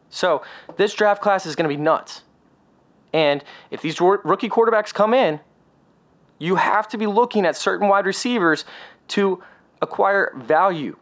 So 0.08 0.42
this 0.76 0.94
draft 0.94 1.20
class 1.20 1.44
is 1.44 1.56
going 1.56 1.68
to 1.68 1.76
be 1.76 1.80
nuts. 1.80 2.22
And 3.12 3.44
if 3.70 3.82
these 3.82 4.00
rookie 4.00 4.48
quarterbacks 4.48 4.94
come 4.94 5.12
in, 5.12 5.40
you 6.38 6.56
have 6.56 6.88
to 6.88 6.98
be 6.98 7.06
looking 7.06 7.44
at 7.44 7.56
certain 7.56 7.88
wide 7.88 8.06
receivers 8.06 8.64
to 9.08 9.42
acquire 9.82 10.32
value. 10.36 10.96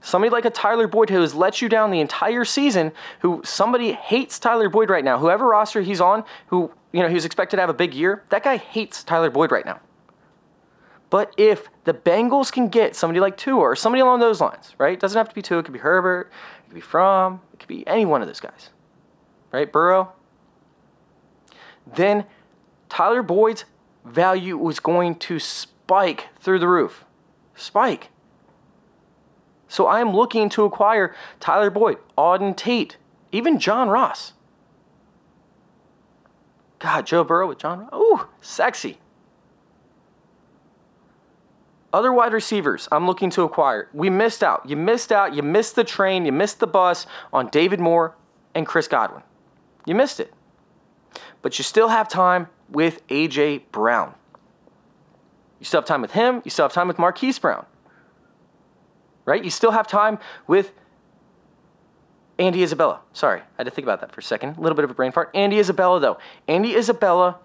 Somebody 0.00 0.30
like 0.30 0.44
a 0.44 0.50
Tyler 0.50 0.86
Boyd 0.86 1.10
who 1.10 1.20
has 1.20 1.34
let 1.34 1.60
you 1.60 1.68
down 1.68 1.90
the 1.90 2.00
entire 2.00 2.44
season, 2.44 2.92
who 3.20 3.42
somebody 3.44 3.92
hates 3.92 4.38
Tyler 4.38 4.68
Boyd 4.68 4.90
right 4.90 5.04
now. 5.04 5.18
Whoever 5.18 5.46
roster 5.48 5.82
he's 5.82 6.00
on, 6.00 6.24
who 6.48 6.70
you 6.92 7.02
know 7.02 7.08
he's 7.08 7.24
expected 7.24 7.56
to 7.56 7.62
have 7.62 7.70
a 7.70 7.74
big 7.74 7.94
year, 7.94 8.24
that 8.30 8.44
guy 8.44 8.56
hates 8.56 9.02
Tyler 9.02 9.30
Boyd 9.30 9.50
right 9.50 9.66
now. 9.66 9.80
But 11.10 11.32
if 11.36 11.68
the 11.84 11.94
Bengals 11.94 12.52
can 12.52 12.68
get 12.68 12.94
somebody 12.94 13.18
like 13.18 13.36
Tua 13.36 13.58
or 13.58 13.76
somebody 13.76 14.02
along 14.02 14.20
those 14.20 14.40
lines, 14.40 14.74
right? 14.78 14.92
It 14.92 15.00
doesn't 15.00 15.16
have 15.16 15.28
to 15.28 15.34
be 15.34 15.42
Tua, 15.42 15.60
it 15.60 15.64
could 15.64 15.72
be 15.72 15.78
Herbert, 15.78 16.30
it 16.60 16.68
could 16.68 16.74
be 16.74 16.80
Fromm, 16.80 17.40
it 17.52 17.60
could 17.60 17.68
be 17.68 17.86
any 17.86 18.04
one 18.04 18.20
of 18.20 18.28
those 18.28 18.40
guys, 18.40 18.70
right? 19.50 19.70
Burrow. 19.70 20.12
Then 21.96 22.26
Tyler 22.88 23.22
Boyd's 23.22 23.64
value 24.04 24.56
was 24.56 24.80
going 24.80 25.16
to 25.16 25.38
spike 25.38 26.28
through 26.38 26.58
the 26.58 26.68
roof. 26.68 27.04
Spike. 27.54 28.10
So 29.68 29.86
I 29.86 30.00
am 30.00 30.14
looking 30.14 30.48
to 30.50 30.64
acquire 30.64 31.14
Tyler 31.40 31.70
Boyd, 31.70 31.98
Auden 32.16 32.56
Tate, 32.56 32.96
even 33.30 33.58
John 33.58 33.88
Ross. 33.88 34.32
God, 36.78 37.06
Joe 37.06 37.22
Burrow 37.22 37.48
with 37.48 37.58
John 37.58 37.80
Ross. 37.80 37.90
Ooh, 37.94 38.26
sexy. 38.40 38.98
Other 41.92 42.12
wide 42.12 42.32
receivers 42.32 42.88
I'm 42.92 43.06
looking 43.06 43.30
to 43.30 43.42
acquire. 43.42 43.88
We 43.92 44.10
missed 44.10 44.42
out. 44.42 44.68
You 44.68 44.76
missed 44.76 45.12
out. 45.12 45.34
You 45.34 45.42
missed 45.42 45.74
the 45.74 45.84
train. 45.84 46.24
You 46.24 46.32
missed 46.32 46.60
the 46.60 46.66
bus 46.66 47.06
on 47.32 47.48
David 47.48 47.80
Moore 47.80 48.14
and 48.54 48.66
Chris 48.66 48.88
Godwin. 48.88 49.22
You 49.86 49.94
missed 49.94 50.20
it. 50.20 50.32
But 51.40 51.58
you 51.58 51.62
still 51.62 51.88
have 51.88 52.08
time 52.08 52.48
with 52.70 53.00
A.J. 53.08 53.58
Brown. 53.72 54.14
You 55.58 55.64
still 55.64 55.80
have 55.80 55.88
time 55.88 56.02
with 56.02 56.12
him. 56.12 56.42
You 56.44 56.50
still 56.50 56.64
have 56.64 56.72
time 56.72 56.88
with 56.88 56.98
Marquise 56.98 57.38
Brown. 57.38 57.64
Right? 59.28 59.44
You 59.44 59.50
still 59.50 59.72
have 59.72 59.86
time 59.86 60.18
with 60.46 60.72
Andy 62.38 62.62
Isabella. 62.62 63.00
Sorry, 63.12 63.40
I 63.40 63.44
had 63.58 63.64
to 63.64 63.70
think 63.70 63.84
about 63.84 64.00
that 64.00 64.12
for 64.12 64.20
a 64.20 64.24
second. 64.24 64.56
A 64.56 64.60
little 64.60 64.74
bit 64.74 64.84
of 64.84 64.90
a 64.90 64.94
brain 64.94 65.12
fart. 65.12 65.30
Andy 65.34 65.58
Isabella, 65.58 66.00
though. 66.00 66.18
Andy 66.46 66.74
Isabella, 66.74 67.38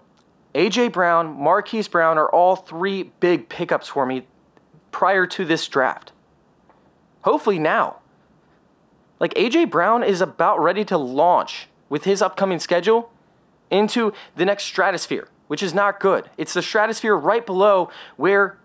A.J. 0.54 0.88
Brown, 0.88 1.38
Marquise 1.38 1.88
Brown 1.88 2.16
are 2.16 2.28
all 2.28 2.56
three 2.56 3.12
big 3.20 3.50
pickups 3.50 3.88
for 3.88 4.06
me 4.06 4.26
prior 4.92 5.26
to 5.26 5.44
this 5.44 5.68
draft. 5.68 6.12
Hopefully 7.22 7.58
now. 7.58 7.98
Like 9.20 9.34
AJ 9.34 9.70
Brown 9.70 10.02
is 10.02 10.20
about 10.20 10.62
ready 10.62 10.84
to 10.86 10.96
launch 10.96 11.68
with 11.88 12.04
his 12.04 12.22
upcoming 12.22 12.58
schedule 12.58 13.10
into 13.70 14.12
the 14.36 14.44
next 14.44 14.64
stratosphere, 14.64 15.28
which 15.48 15.62
is 15.62 15.74
not 15.74 16.00
good. 16.00 16.30
It's 16.36 16.54
the 16.54 16.62
stratosphere 16.62 17.16
right 17.16 17.44
below 17.44 17.90
where 18.16 18.58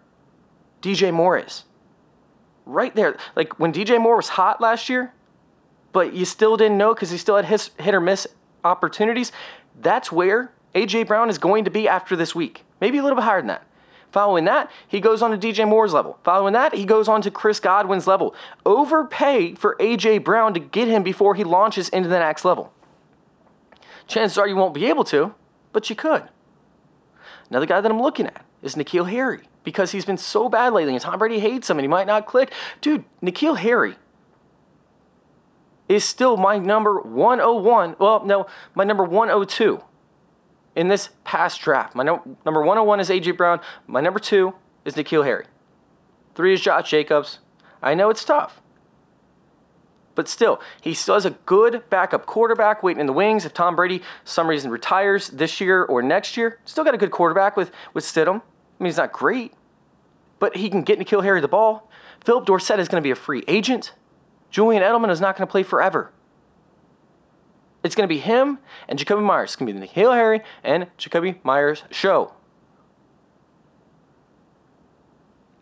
DJ 0.81 1.13
Moore 1.13 1.37
is. 1.37 1.63
Right 2.65 2.95
there. 2.95 3.17
Like 3.35 3.59
when 3.59 3.73
DJ 3.73 3.99
Moore 3.99 4.17
was 4.17 4.29
hot 4.29 4.61
last 4.61 4.89
year, 4.89 5.13
but 5.91 6.13
you 6.13 6.25
still 6.25 6.57
didn't 6.57 6.77
know 6.77 6.93
because 6.93 7.09
he 7.09 7.17
still 7.17 7.35
had 7.35 7.45
his 7.45 7.71
hit 7.79 7.93
or 7.93 8.01
miss 8.01 8.27
opportunities. 8.63 9.31
That's 9.81 10.11
where 10.11 10.51
AJ 10.75 11.07
Brown 11.07 11.29
is 11.29 11.37
going 11.37 11.65
to 11.65 11.71
be 11.71 11.87
after 11.87 12.15
this 12.15 12.35
week. 12.35 12.63
Maybe 12.79 12.97
a 12.97 13.03
little 13.03 13.15
bit 13.15 13.23
higher 13.23 13.41
than 13.41 13.47
that. 13.47 13.65
Following 14.11 14.45
that, 14.45 14.71
he 14.87 14.99
goes 14.99 15.21
on 15.21 15.31
to 15.31 15.37
DJ 15.37 15.67
Moore's 15.67 15.93
level. 15.93 16.17
Following 16.23 16.53
that, 16.53 16.73
he 16.73 16.85
goes 16.85 17.07
on 17.07 17.21
to 17.21 17.29
Chris 17.29 17.59
Godwin's 17.59 18.07
level. 18.07 18.33
Overpay 18.65 19.53
for 19.55 19.75
AJ 19.79 20.23
Brown 20.23 20.53
to 20.55 20.59
get 20.59 20.87
him 20.87 21.03
before 21.03 21.35
he 21.35 21.43
launches 21.43 21.89
into 21.89 22.09
the 22.09 22.17
next 22.17 22.43
level. 22.43 22.73
Chances 24.07 24.37
are 24.37 24.47
you 24.47 24.55
won't 24.55 24.73
be 24.73 24.87
able 24.87 25.03
to, 25.05 25.35
but 25.71 25.89
you 25.89 25.95
could. 25.95 26.27
Another 27.51 27.67
guy 27.67 27.81
that 27.81 27.91
I'm 27.91 28.01
looking 28.01 28.25
at 28.25 28.43
is 28.63 28.75
N'Keal 28.75 29.09
Harry 29.09 29.48
because 29.69 29.91
he's 29.91 30.03
been 30.03 30.17
so 30.17 30.49
bad 30.49 30.73
lately 30.73 30.93
and 30.93 31.01
Tom 31.01 31.19
Brady 31.19 31.39
hates 31.39 31.69
him 31.69 31.77
and 31.77 31.83
he 31.83 31.87
might 31.87 32.07
not 32.07 32.25
click. 32.25 32.51
Dude, 32.81 33.03
N'Keal 33.21 33.55
Harry 33.55 33.97
is 35.87 36.03
still 36.03 36.37
my 36.37 36.57
number 36.57 36.99
101. 36.99 37.95
Well, 37.99 38.25
no, 38.25 38.47
my 38.73 38.83
number 38.83 39.03
102 39.03 39.79
in 40.75 40.87
this 40.87 41.09
past 41.23 41.61
draft. 41.61 41.93
My 41.93 42.01
no, 42.01 42.23
number 42.45 42.61
101 42.61 42.99
is 42.99 43.11
A.J. 43.11 43.31
Brown. 43.31 43.59
My 43.85 44.01
number 44.01 44.19
two 44.19 44.55
is 44.85 44.95
N'Keal 44.95 45.23
Harry. 45.23 45.45
Three 46.33 46.51
is 46.51 46.61
Josh 46.61 46.89
Jacobs. 46.89 47.37
I 47.79 47.93
know 47.93 48.09
it's 48.09 48.25
tough. 48.25 48.59
But 50.15 50.27
still, 50.27 50.59
he 50.81 50.95
still 50.95 51.13
has 51.13 51.25
a 51.25 51.31
good 51.45 51.83
backup 51.91 52.25
quarterback 52.25 52.81
waiting 52.81 53.01
in 53.01 53.05
the 53.05 53.13
wings. 53.13 53.45
If 53.45 53.53
Tom 53.53 53.75
Brady, 53.75 54.01
some 54.23 54.47
reason, 54.47 54.71
retires 54.71 55.27
this 55.27 55.61
year 55.61 55.83
or 55.83 56.01
next 56.01 56.37
year, 56.37 56.59
still 56.65 56.83
got 56.83 56.95
a 56.95 56.97
good 56.97 57.11
quarterback 57.11 57.55
with, 57.55 57.71
with 57.93 58.03
Stidham. 58.03 58.41
I 58.79 58.83
mean, 58.83 58.85
he's 58.85 58.97
not 58.97 59.11
great, 59.11 59.53
but 60.39 60.57
he 60.57 60.69
can 60.69 60.81
get 60.81 60.99
N'Keal 60.99 61.23
Harry 61.23 61.41
the 61.41 61.47
ball. 61.47 61.89
Phillip 62.23 62.45
Dorsett 62.45 62.79
is 62.79 62.87
going 62.87 63.01
to 63.01 63.05
be 63.05 63.11
a 63.11 63.15
free 63.15 63.43
agent. 63.47 63.93
Julian 64.49 64.81
Edelman 64.81 65.09
is 65.09 65.21
not 65.21 65.37
going 65.37 65.47
to 65.47 65.51
play 65.51 65.63
forever. 65.63 66.11
It's 67.83 67.95
going 67.95 68.07
to 68.07 68.13
be 68.13 68.19
him 68.19 68.59
and 68.87 68.99
Jakobi 68.99 69.23
Meyers. 69.23 69.51
It's 69.51 69.55
going 69.55 69.67
to 69.67 69.73
be 69.73 69.79
the 69.79 69.87
N'Keal 69.87 70.13
Harry 70.13 70.41
and 70.63 70.87
Jakobi 70.97 71.37
Meyers 71.43 71.83
show. 71.91 72.33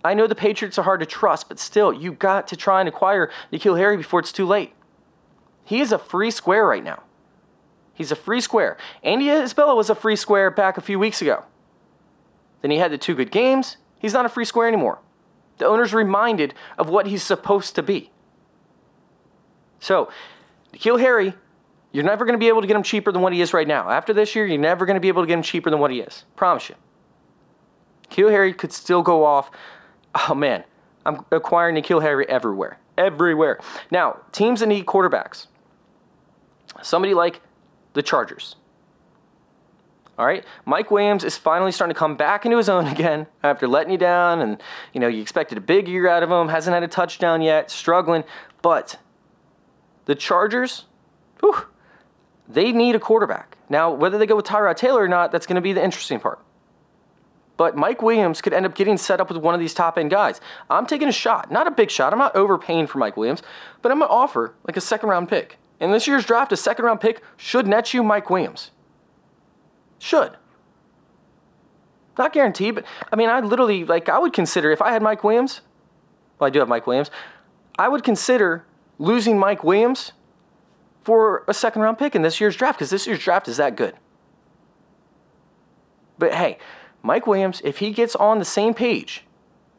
I 0.04 0.14
know 0.14 0.26
the 0.26 0.36
Patriots 0.36 0.78
are 0.78 0.84
hard 0.84 1.02
to 1.02 1.06
trust, 1.06 1.50
but 1.50 1.60
still, 1.60 1.92
you 1.92 2.14
got 2.14 2.48
to 2.48 2.56
try 2.56 2.80
and 2.80 2.88
acquire 2.88 3.30
N'Keal 3.52 3.78
Harry 3.78 3.98
before 3.98 4.20
it's 4.20 4.32
too 4.32 4.46
late. 4.46 4.74
He 5.64 5.82
is 5.82 5.92
a 5.92 6.00
free 6.00 6.32
square 6.32 6.66
right 6.66 6.84
now. 6.84 7.04
He's 7.94 8.12
a 8.12 8.16
free 8.16 8.42
square. 8.42 8.78
Andy 9.04 9.30
Isabella 9.30 9.76
was 9.76 9.90
a 9.90 9.96
free 9.96 10.16
square 10.16 10.50
back 10.50 10.78
a 10.78 10.82
few 10.82 10.98
weeks 10.98 11.22
ago. 11.22 11.44
Then 12.62 12.72
he 12.72 12.78
had 12.78 12.92
the 12.92 12.98
two 12.98 13.16
good 13.16 13.32
games. 13.32 13.78
He's 14.00 14.14
not 14.14 14.26
a 14.26 14.30
free 14.30 14.46
square 14.46 14.68
anymore. 14.68 15.00
The 15.58 15.66
owner's 15.66 15.94
reminded 15.94 16.54
of 16.78 16.90
what 16.90 17.08
he's 17.08 17.24
supposed 17.24 17.76
to 17.76 17.84
be. 17.84 18.12
So, 19.80 20.10
N'Keal 20.74 21.00
Harry 21.00 21.34
you're 21.92 22.04
never 22.04 22.26
going 22.26 22.34
to 22.34 22.40
be 22.40 22.48
able 22.48 22.62
to 22.62 22.68
get 22.68 22.76
him 22.76 22.84
cheaper 22.84 23.12
than 23.12 23.22
what 23.22 23.34
he 23.34 23.42
is 23.42 23.54
right 23.54 23.68
now. 23.68 23.90
After 23.90 24.14
this 24.14 24.36
year, 24.36 24.46
you're 24.46 24.60
never 24.60 24.86
going 24.86 24.96
to 24.96 25.02
be 25.02 25.08
able 25.08 25.24
to 25.24 25.28
get 25.28 25.34
him 25.34 25.42
cheaper 25.42 25.70
than 25.70 25.80
what 25.80 25.92
he 25.92 26.00
is. 26.00 26.26
Promise 26.36 26.70
you. 26.70 26.76
N'Keal 28.12 28.30
Harry 28.30 28.54
could 28.54 28.72
still 28.72 29.02
go 29.02 29.24
off. 29.24 29.50
Oh 30.30 30.36
man, 30.36 30.64
I'm 31.06 31.26
acquiring 31.32 31.76
N'Keal 31.76 32.02
Harry 32.02 32.28
everywhere. 32.30 32.80
Everywhere. 32.98 33.60
Now, 33.92 34.20
teams 34.32 34.60
that 34.60 34.68
need 34.68 34.86
quarterbacks. 34.86 35.48
Somebody 36.82 37.14
like 37.14 37.42
the 37.94 38.04
Chargers. 38.04 38.56
All 40.18 40.26
right, 40.26 40.44
Mike 40.66 40.90
Williams 40.90 41.24
is 41.24 41.38
finally 41.38 41.72
starting 41.72 41.94
to 41.94 42.00
come 42.00 42.16
back 42.16 42.44
into 42.44 42.58
his 42.58 42.70
own 42.70 42.88
again 42.96 43.28
after 43.44 43.68
letting 43.68 43.92
you 43.92 43.98
down, 43.98 44.42
and 44.42 44.62
you 44.94 45.00
know 45.00 45.08
you 45.08 45.22
expected 45.22 45.58
a 45.58 45.62
big 45.62 45.88
year 45.88 46.08
out 46.08 46.24
of 46.24 46.32
him. 46.32 46.50
Hasn't 46.50 46.74
had 46.74 46.84
a 46.84 46.88
touchdown 46.88 47.42
yet, 47.42 47.70
struggling. 47.70 48.24
But 48.62 48.98
the 50.06 50.16
Chargers, 50.16 50.86
whew, 51.40 51.66
they 52.48 52.72
need 52.72 52.96
a 52.96 53.00
quarterback. 53.00 53.58
Now, 53.70 53.92
whether 53.92 54.18
they 54.18 54.26
go 54.26 54.36
with 54.36 54.46
Tyrod 54.46 54.78
Taylor 54.78 55.04
or 55.04 55.08
not, 55.08 55.32
that's 55.32 55.46
going 55.46 55.56
to 55.56 55.62
be 55.62 55.74
the 55.74 55.84
interesting 55.84 56.20
part. 56.20 56.40
But 57.58 57.76
Mike 57.76 58.02
Williams 58.02 58.40
could 58.40 58.54
end 58.54 58.66
up 58.66 58.76
getting 58.76 58.98
set 58.98 59.20
up 59.20 59.30
with 59.30 59.38
one 59.38 59.54
of 59.54 59.60
these 59.60 59.74
top 59.74 59.98
end 59.98 60.12
guys. 60.12 60.40
I'm 60.70 60.86
taking 60.86 61.08
a 61.08 61.12
shot, 61.12 61.52
not 61.52 61.68
a 61.68 61.72
big 61.72 61.90
shot. 61.90 62.14
I'm 62.14 62.20
not 62.20 62.36
overpaying 62.36 62.88
for 62.88 63.00
Mike 63.00 63.18
Williams, 63.18 63.42
but 63.82 63.92
I'm 63.92 64.00
to 64.00 64.08
offer 64.08 64.54
like 64.66 64.78
a 64.78 64.82
second 64.82 65.10
round 65.10 65.28
pick. 65.28 65.58
In 65.80 65.92
this 65.92 66.08
year's 66.08 66.26
draft, 66.26 66.52
a 66.52 66.58
second 66.58 66.86
round 66.86 67.02
pick 67.02 67.22
should 67.36 67.68
net 67.68 67.94
you 67.94 68.04
Mike 68.04 68.30
Williams. 68.30 68.72
Should. 70.00 70.38
Not 72.18 72.34
guaranteed, 72.34 72.76
but 72.76 72.86
I 73.12 73.16
mean, 73.16 73.30
I 73.30 73.40
literally, 73.40 73.86
like, 73.86 74.10
I 74.10 74.18
would 74.18 74.34
consider 74.34 74.72
if 74.72 74.82
I 74.82 74.92
had 74.92 75.02
Mike 75.02 75.24
Williams, 75.24 75.62
well, 76.40 76.48
I 76.48 76.50
do 76.50 76.60
have 76.60 76.68
Mike 76.68 76.88
Williams, 76.88 77.12
I 77.78 77.88
would 77.88 78.04
consider 78.04 78.66
losing 78.98 79.38
Mike 79.38 79.64
Williams 79.64 80.14
for 81.04 81.44
a 81.48 81.54
second 81.54 81.84
round 81.84 81.98
pick 81.98 82.16
in 82.16 82.22
this 82.22 82.42
year's 82.42 82.56
draft 82.56 82.80
because 82.80 82.90
this 82.90 83.06
year's 83.08 83.20
draft 83.20 83.48
is 83.48 83.58
that 83.58 83.76
good. 83.76 83.94
But 86.18 86.34
hey, 86.34 86.58
Mike 87.04 87.28
Williams, 87.28 87.62
if 87.64 87.78
he 87.78 87.92
gets 87.92 88.16
on 88.16 88.40
the 88.40 88.46
same 88.46 88.74
page 88.74 89.24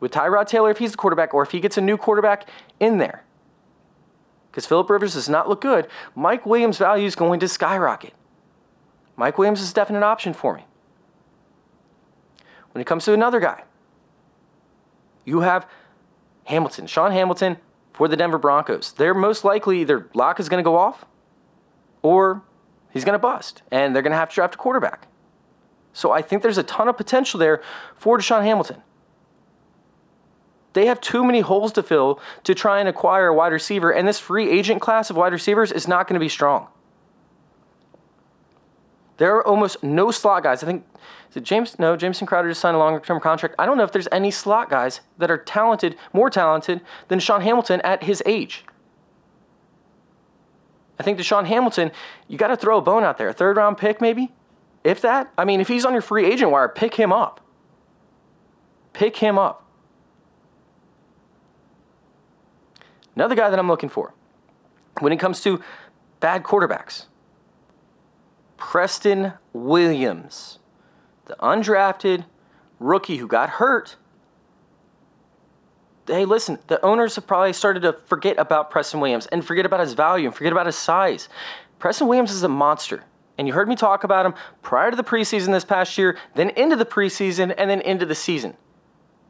with 0.01 0.13
Tyrod 0.13 0.47
Taylor, 0.47 0.71
if 0.71 0.79
he's 0.79 0.93
the 0.93 0.97
quarterback, 0.97 1.35
or 1.35 1.43
if 1.43 1.51
he 1.51 1.61
gets 1.61 1.77
a 1.77 1.81
new 1.81 1.97
quarterback 1.97 2.49
in 2.79 2.99
there, 2.99 3.25
because 4.51 4.65
Philip 4.65 4.89
Rivers 4.89 5.15
does 5.15 5.29
not 5.29 5.49
look 5.49 5.61
good, 5.61 5.89
Mike 6.15 6.47
Williams' 6.47 6.79
value 6.79 7.07
is 7.07 7.17
going 7.17 7.41
to 7.41 7.49
skyrocket. 7.49 8.15
Mike 9.19 9.37
Williams 9.37 9.61
is 9.61 9.73
a 9.73 9.75
definite 9.75 10.05
option 10.05 10.33
for 10.33 10.55
me. 10.55 10.65
When 12.73 12.81
it 12.81 12.87
comes 12.87 13.05
to 13.07 13.13
another 13.13 13.41
guy, 13.41 13.65
you 15.25 15.41
have 15.41 15.69
Hamilton, 16.45 16.87
Sean 16.87 17.11
Hamilton 17.11 17.59
for 17.93 18.07
the 18.07 18.17
Denver 18.17 18.39
Broncos. 18.39 18.93
They're 18.93 19.15
most 19.15 19.45
likely 19.45 19.81
either 19.81 20.09
Lock 20.15 20.39
is 20.39 20.49
going 20.49 20.63
to 20.63 20.65
go 20.65 20.77
off 20.77 21.05
or 22.01 22.43
he's 22.91 23.05
going 23.05 23.15
to 23.15 23.19
bust, 23.19 23.63
and 23.73 23.95
they're 23.95 24.03
going 24.03 24.13
to 24.13 24.17
have 24.17 24.29
to 24.29 24.35
draft 24.37 24.55
a 24.55 24.59
quarterback. 24.59 25.09
So 25.93 26.13
I 26.13 26.23
think 26.23 26.43
there's 26.43 26.59
a 26.59 26.63
ton 26.63 26.87
of 26.87 26.97
potential 26.97 27.41
there 27.41 27.61
for 27.97 28.19
DaeSean 28.19 28.45
Hamilton. 28.45 28.83
They 30.75 30.87
have 30.87 31.01
too 31.01 31.25
many 31.25 31.41
holes 31.41 31.73
to 31.73 31.83
fill 31.83 32.21
to 32.45 32.55
try 32.55 32.79
and 32.79 32.89
acquire 32.89 33.27
a 33.27 33.35
wide 33.35 33.53
receiver, 33.53 33.91
and 33.91 34.07
this 34.07 34.21
free 34.21 34.49
agent 34.49 34.81
class 34.81 35.11
of 35.11 35.17
wide 35.17 35.33
receivers 35.33 35.73
is 35.73 35.89
not 35.89 36.07
going 36.07 36.15
to 36.15 36.21
be 36.21 36.29
strong. 36.29 36.69
There 39.19 39.35
are 39.37 39.47
almost 39.47 39.83
no 39.83 40.11
slot 40.11 40.45
guys. 40.45 40.63
I 40.63 40.67
think 40.67 40.87
James? 41.43 41.79
No, 41.79 41.97
Jameson 41.97 42.27
Crowder 42.27 42.49
just 42.49 42.61
signed 42.61 42.77
a 42.77 42.79
longer-term 42.79 43.21
contract. 43.21 43.55
I 43.59 43.67
don't 43.67 43.77
know 43.77 43.85
if 43.85 43.93
there's 43.93 44.09
any 44.11 44.31
slot 44.31 44.71
guys 44.71 45.01
that 45.19 45.31
are 45.31 45.37
talented, 45.37 45.97
more 46.13 46.31
talented 46.31 46.81
than 47.09 47.19
Sean 47.19 47.43
Hamilton 47.43 47.81
at 47.83 48.05
his 48.05 48.23
age. 48.25 48.65
I 50.99 51.03
think 51.03 51.19
DaeSean 51.19 51.47
Hamilton, 51.47 51.93
you 52.27 52.39
got 52.39 52.49
to 52.49 52.57
throw 52.57 52.79
a 52.79 52.81
bone 52.81 53.05
out 53.05 53.19
there. 53.19 53.29
A 53.29 53.33
third 53.33 53.57
round 53.57 53.77
pick, 53.77 54.01
maybe? 54.01 54.33
If 54.83 55.01
that? 55.03 55.33
I 55.37 55.45
mean, 55.45 55.61
if 55.61 55.69
he's 55.69 55.85
on 55.85 55.93
your 55.93 56.03
free 56.03 56.25
agent 56.25 56.51
wire, 56.51 56.69
pick 56.69 56.95
him 56.95 57.13
up. 57.13 57.41
Pick 58.93 59.17
him 59.17 59.39
up. 59.39 59.65
Another 63.15 63.35
guy 63.35 63.51
that 63.51 63.59
I'm 63.59 63.69
looking 63.69 63.89
for 63.89 64.15
when 65.01 65.13
it 65.13 65.19
comes 65.19 65.41
to 65.43 65.61
bad 66.21 66.43
quarterbacks 66.45 67.07
Preston 68.59 69.33
Williams, 69.55 70.59
the 71.25 71.37
undrafted 71.37 72.27
rookie 72.79 73.17
who 73.17 73.27
got 73.27 73.49
hurt. 73.49 73.97
Hey, 76.07 76.25
listen, 76.25 76.59
the 76.67 76.85
owners 76.85 77.17
have 77.17 77.27
probably 77.27 77.53
started 77.53 77.81
to 77.83 77.95
forget 78.07 78.39
about 78.39 78.71
Preston 78.71 79.01
Williams 79.01 79.27
and 79.27 79.45
forget 79.45 79.65
about 79.65 79.81
his 79.81 79.95
value 79.95 80.27
and 80.27 80.35
forget 80.35 80.53
about 80.53 80.67
his 80.67 80.77
size. 80.77 81.29
Preston 81.79 82.09
Williams 82.09 82.33
is 82.33 82.43
a 82.43 82.49
monster. 82.49 83.05
And 83.39 83.47
you 83.47 83.55
heard 83.55 83.69
me 83.69 83.77
talk 83.77 84.03
about 84.03 84.27
him 84.27 84.35
prior 84.63 84.91
to 84.91 84.97
the 84.97 85.05
preseason 85.05 85.53
this 85.53 85.65
past 85.65 85.97
year, 85.97 86.19
then 86.35 86.51
into 86.51 86.75
the 86.75 86.85
preseason, 86.85 87.55
and 87.57 87.71
then 87.71 87.81
into 87.83 88.05
the 88.05 88.15
season. 88.15 88.57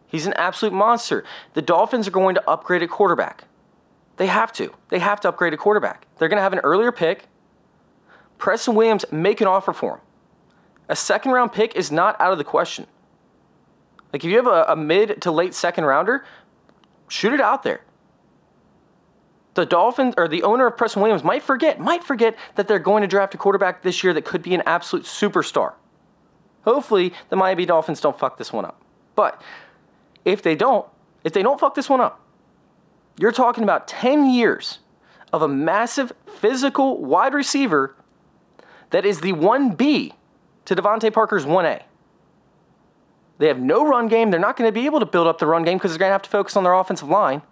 He's 0.06 0.26
an 0.26 0.32
absolute 0.34 0.72
monster. 0.72 1.24
The 1.52 1.60
Dolphins 1.60 2.08
are 2.08 2.12
going 2.12 2.34
to 2.34 2.50
upgrade 2.50 2.82
a 2.82 2.88
quarterback. 2.88 3.44
They 4.16 4.26
have 4.26 4.52
to. 4.54 4.72
They 4.88 4.98
have 4.98 5.20
to 5.20 5.28
upgrade 5.28 5.52
a 5.52 5.58
quarterback. 5.58 6.06
They're 6.16 6.28
going 6.28 6.38
to 6.38 6.42
have 6.42 6.54
an 6.54 6.60
earlier 6.60 6.90
pick. 6.90 7.26
Preston 8.38 8.74
Williams, 8.74 9.04
make 9.10 9.40
an 9.40 9.46
offer 9.46 9.72
for 9.72 9.96
him. 9.96 10.00
A 10.88 10.96
second 10.96 11.32
round 11.32 11.52
pick 11.52 11.76
is 11.76 11.92
not 11.92 12.18
out 12.20 12.32
of 12.32 12.38
the 12.38 12.44
question. 12.44 12.86
Like 14.12 14.24
if 14.24 14.30
you 14.30 14.36
have 14.36 14.46
a, 14.46 14.64
a 14.68 14.76
mid 14.76 15.20
to 15.22 15.30
late 15.30 15.54
second 15.54 15.84
rounder, 15.84 16.24
shoot 17.08 17.32
it 17.32 17.40
out 17.40 17.62
there. 17.62 17.82
The 19.54 19.66
Dolphins 19.66 20.14
or 20.16 20.28
the 20.28 20.44
owner 20.44 20.66
of 20.66 20.76
Preston 20.76 21.02
Williams 21.02 21.24
might 21.24 21.42
forget, 21.42 21.80
might 21.80 22.04
forget 22.04 22.36
that 22.54 22.68
they're 22.68 22.78
going 22.78 23.02
to 23.02 23.08
draft 23.08 23.34
a 23.34 23.36
quarterback 23.36 23.82
this 23.82 24.02
year 24.04 24.14
that 24.14 24.24
could 24.24 24.42
be 24.42 24.54
an 24.54 24.62
absolute 24.66 25.04
superstar. 25.04 25.74
Hopefully, 26.62 27.12
the 27.28 27.36
Miami 27.36 27.66
Dolphins 27.66 28.00
don't 28.00 28.18
fuck 28.18 28.38
this 28.38 28.52
one 28.52 28.64
up. 28.64 28.80
But 29.14 29.42
if 30.24 30.42
they 30.42 30.54
don't, 30.54 30.86
if 31.24 31.32
they 31.32 31.42
don't 31.42 31.58
fuck 31.58 31.74
this 31.74 31.88
one 31.88 32.00
up, 32.00 32.20
you're 33.18 33.32
talking 33.32 33.64
about 33.64 33.88
10 33.88 34.30
years 34.30 34.78
of 35.32 35.42
a 35.42 35.48
massive 35.48 36.12
physical 36.26 37.02
wide 37.02 37.34
receiver 37.34 37.96
that 38.90 39.04
is 39.04 39.20
the 39.20 39.32
1B 39.32 40.12
to 40.64 40.76
DeVante 40.76 41.12
Parker's 41.12 41.44
1A. 41.44 41.82
They 43.38 43.46
have 43.48 43.60
no 43.60 43.86
run 43.86 44.08
game. 44.08 44.30
They're 44.30 44.40
not 44.40 44.56
going 44.56 44.68
to 44.68 44.72
be 44.72 44.86
able 44.86 45.00
to 45.00 45.06
build 45.06 45.26
up 45.26 45.38
the 45.38 45.46
run 45.46 45.64
game 45.64 45.78
because 45.78 45.92
they're 45.92 45.98
going 45.98 46.10
to 46.10 46.14
have 46.14 46.22
to 46.22 46.30
focus 46.30 46.56
on 46.56 46.64
their 46.64 46.74
offensive 46.74 47.08
line. 47.08 47.42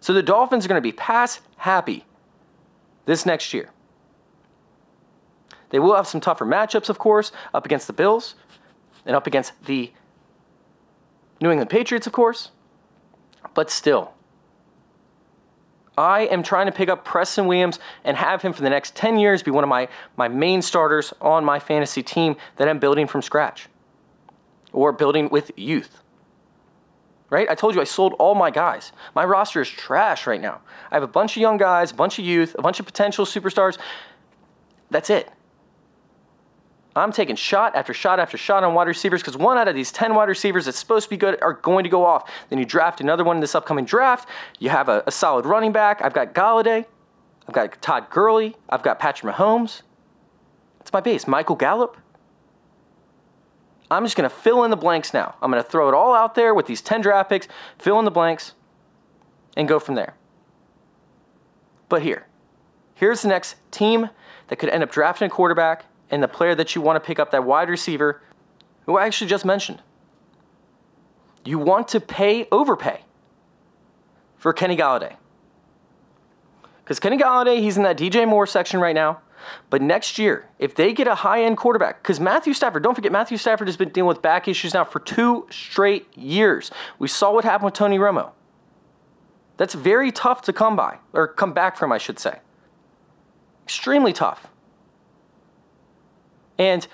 So 0.00 0.12
the 0.12 0.22
Dolphins 0.22 0.64
are 0.64 0.68
going 0.68 0.80
to 0.80 0.82
be 0.82 0.92
pass 0.92 1.40
happy 1.58 2.04
this 3.04 3.26
next 3.26 3.52
year. 3.52 3.70
They 5.70 5.78
will 5.78 5.94
have 5.94 6.06
some 6.06 6.20
tougher 6.20 6.44
matchups, 6.44 6.88
of 6.88 6.98
course, 6.98 7.32
up 7.54 7.64
against 7.64 7.86
the 7.86 7.92
Bills 7.92 8.34
and 9.06 9.14
up 9.16 9.26
against 9.26 9.52
the 9.64 9.92
New 11.40 11.50
England 11.50 11.70
Patriots, 11.70 12.06
of 12.06 12.12
course. 12.12 12.50
But 13.54 13.70
still, 13.70 14.14
I 15.96 16.22
am 16.22 16.42
trying 16.42 16.66
to 16.66 16.72
pick 16.72 16.88
up 16.88 17.04
Preston 17.04 17.46
Williams 17.46 17.78
and 18.04 18.16
have 18.16 18.42
him 18.42 18.52
for 18.52 18.62
the 18.62 18.70
next 18.70 18.94
10 18.96 19.18
years 19.18 19.42
be 19.42 19.50
one 19.50 19.64
of 19.64 19.68
my, 19.68 19.88
my 20.16 20.28
main 20.28 20.62
starters 20.62 21.12
on 21.20 21.44
my 21.44 21.58
fantasy 21.58 22.02
team 22.02 22.36
that 22.56 22.68
I'm 22.68 22.78
building 22.78 23.06
from 23.06 23.20
scratch 23.20 23.68
or 24.72 24.92
building 24.92 25.28
with 25.28 25.50
youth. 25.56 25.98
Right? 27.28 27.48
I 27.48 27.54
told 27.54 27.74
you 27.74 27.80
I 27.80 27.84
sold 27.84 28.14
all 28.18 28.34
my 28.34 28.50
guys. 28.50 28.92
My 29.14 29.24
roster 29.24 29.60
is 29.60 29.68
trash 29.68 30.26
right 30.26 30.40
now. 30.40 30.60
I 30.90 30.96
have 30.96 31.02
a 31.02 31.06
bunch 31.06 31.36
of 31.36 31.40
young 31.40 31.56
guys, 31.56 31.90
a 31.90 31.94
bunch 31.94 32.18
of 32.18 32.24
youth, 32.24 32.54
a 32.58 32.62
bunch 32.62 32.80
of 32.80 32.86
potential 32.86 33.24
superstars. 33.24 33.78
That's 34.90 35.08
it. 35.08 35.30
I'm 36.94 37.12
taking 37.12 37.36
shot 37.36 37.74
after 37.74 37.94
shot 37.94 38.20
after 38.20 38.36
shot 38.36 38.64
on 38.64 38.74
wide 38.74 38.86
receivers 38.86 39.22
because 39.22 39.36
one 39.36 39.56
out 39.56 39.66
of 39.66 39.74
these 39.74 39.90
10 39.92 40.14
wide 40.14 40.28
receivers 40.28 40.66
that's 40.66 40.78
supposed 40.78 41.04
to 41.04 41.10
be 41.10 41.16
good 41.16 41.38
are 41.42 41.54
going 41.54 41.84
to 41.84 41.90
go 41.90 42.04
off. 42.04 42.30
Then 42.50 42.58
you 42.58 42.66
draft 42.66 43.00
another 43.00 43.24
one 43.24 43.36
in 43.36 43.40
this 43.40 43.54
upcoming 43.54 43.84
draft. 43.84 44.28
You 44.58 44.68
have 44.68 44.88
a, 44.88 45.02
a 45.06 45.10
solid 45.10 45.46
running 45.46 45.72
back. 45.72 46.02
I've 46.02 46.12
got 46.12 46.34
Golladay. 46.34 46.84
I've 47.48 47.54
got 47.54 47.80
Todd 47.80 48.10
Gurley. 48.10 48.56
I've 48.68 48.82
got 48.82 48.98
Patrick 48.98 49.34
Mahomes. 49.34 49.82
That's 50.78 50.92
my 50.92 51.00
base. 51.00 51.26
Michael 51.26 51.56
Gallup. 51.56 51.96
I'm 53.90 54.04
just 54.04 54.16
going 54.16 54.28
to 54.28 54.34
fill 54.34 54.64
in 54.64 54.70
the 54.70 54.76
blanks 54.76 55.12
now. 55.12 55.34
I'm 55.40 55.50
going 55.50 55.62
to 55.62 55.68
throw 55.68 55.88
it 55.88 55.94
all 55.94 56.14
out 56.14 56.34
there 56.34 56.54
with 56.54 56.66
these 56.66 56.80
10 56.80 57.02
draft 57.02 57.28
picks, 57.28 57.46
fill 57.78 57.98
in 57.98 58.04
the 58.04 58.10
blanks, 58.10 58.54
and 59.56 59.68
go 59.68 59.78
from 59.78 59.96
there. 59.96 60.14
But 61.88 62.02
here, 62.02 62.26
here's 62.94 63.20
the 63.20 63.28
next 63.28 63.56
team 63.70 64.08
that 64.48 64.56
could 64.56 64.70
end 64.70 64.82
up 64.82 64.90
drafting 64.90 65.26
a 65.26 65.30
quarterback 65.30 65.84
and 66.12 66.22
the 66.22 66.28
player 66.28 66.54
that 66.54 66.76
you 66.76 66.82
want 66.82 67.02
to 67.02 67.06
pick 67.06 67.18
up, 67.18 67.30
that 67.32 67.44
wide 67.44 67.70
receiver, 67.70 68.22
who 68.86 68.96
I 68.98 69.06
actually 69.06 69.30
just 69.30 69.44
mentioned. 69.44 69.82
You 71.44 71.58
want 71.58 71.88
to 71.88 72.00
pay, 72.00 72.46
overpay 72.52 73.00
for 74.36 74.52
Kenny 74.52 74.76
Golladay. 74.76 75.16
Because 76.84 77.00
Kenny 77.00 77.16
Golladay, 77.16 77.60
he's 77.60 77.76
in 77.76 77.82
that 77.84 77.96
DJ 77.96 78.28
Moore 78.28 78.46
section 78.46 78.78
right 78.78 78.94
now. 78.94 79.22
But 79.70 79.82
next 79.82 80.18
year, 80.18 80.48
if 80.60 80.74
they 80.74 80.92
get 80.92 81.08
a 81.08 81.16
high 81.16 81.42
end 81.42 81.56
quarterback, 81.56 82.00
because 82.02 82.20
Matthew 82.20 82.52
Stafford, 82.52 82.84
don't 82.84 82.94
forget, 82.94 83.10
Matthew 83.10 83.38
Stafford 83.38 83.66
has 83.66 83.76
been 83.76 83.88
dealing 83.88 84.06
with 84.06 84.22
back 84.22 84.46
issues 84.46 84.74
now 84.74 84.84
for 84.84 85.00
two 85.00 85.46
straight 85.50 86.16
years. 86.16 86.70
We 87.00 87.08
saw 87.08 87.32
what 87.32 87.44
happened 87.44 87.64
with 87.64 87.74
Tony 87.74 87.98
Romo. 87.98 88.32
That's 89.56 89.74
very 89.74 90.12
tough 90.12 90.42
to 90.42 90.52
come 90.52 90.76
by, 90.76 90.98
or 91.12 91.26
come 91.26 91.52
back 91.52 91.76
from, 91.76 91.90
I 91.90 91.98
should 91.98 92.18
say. 92.18 92.38
Extremely 93.64 94.12
tough. 94.12 94.51
And 96.58 96.86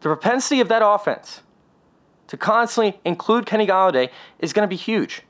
the 0.00 0.08
propensity 0.08 0.60
of 0.60 0.68
that 0.68 0.82
offense 0.84 1.42
to 2.28 2.36
constantly 2.36 3.00
include 3.04 3.46
Kenny 3.46 3.66
Golladay 3.66 4.10
is 4.38 4.52
going 4.52 4.66
to 4.66 4.70
be 4.70 4.76
huge. 4.76 5.22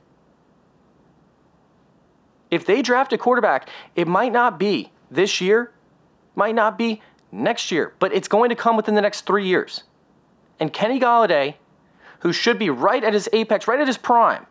If 2.51 2.65
they 2.65 2.83
draft 2.83 3.13
a 3.13 3.19
quarterback, 3.19 3.69
it 3.95 4.07
might 4.07 4.33
not 4.33 4.59
be 4.59 4.93
this 5.11 5.41
year, 5.41 5.73
might 6.35 6.55
not 6.55 6.79
be 6.79 7.03
next 7.33 7.71
year, 7.71 7.95
but 7.99 8.13
it's 8.13 8.29
going 8.29 8.51
to 8.51 8.55
come 8.55 8.77
within 8.77 8.95
the 8.95 9.01
next 9.01 9.27
three 9.27 9.47
years. 9.47 9.85
And 10.59 10.73
Kenny 10.73 10.99
Golladay, 10.99 11.57
who 12.21 12.33
should 12.33 12.59
be 12.59 12.71
right 12.71 13.03
at 13.03 13.13
his 13.13 13.29
apex, 13.33 13.69
right 13.69 13.81
at 13.81 13.87
his 13.87 13.99
prime, 13.99 14.47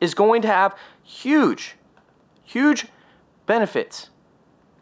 is 0.00 0.14
going 0.14 0.42
to 0.42 0.48
have 0.48 0.76
huge, 1.02 1.76
huge 2.44 2.86
benefits, 3.46 4.10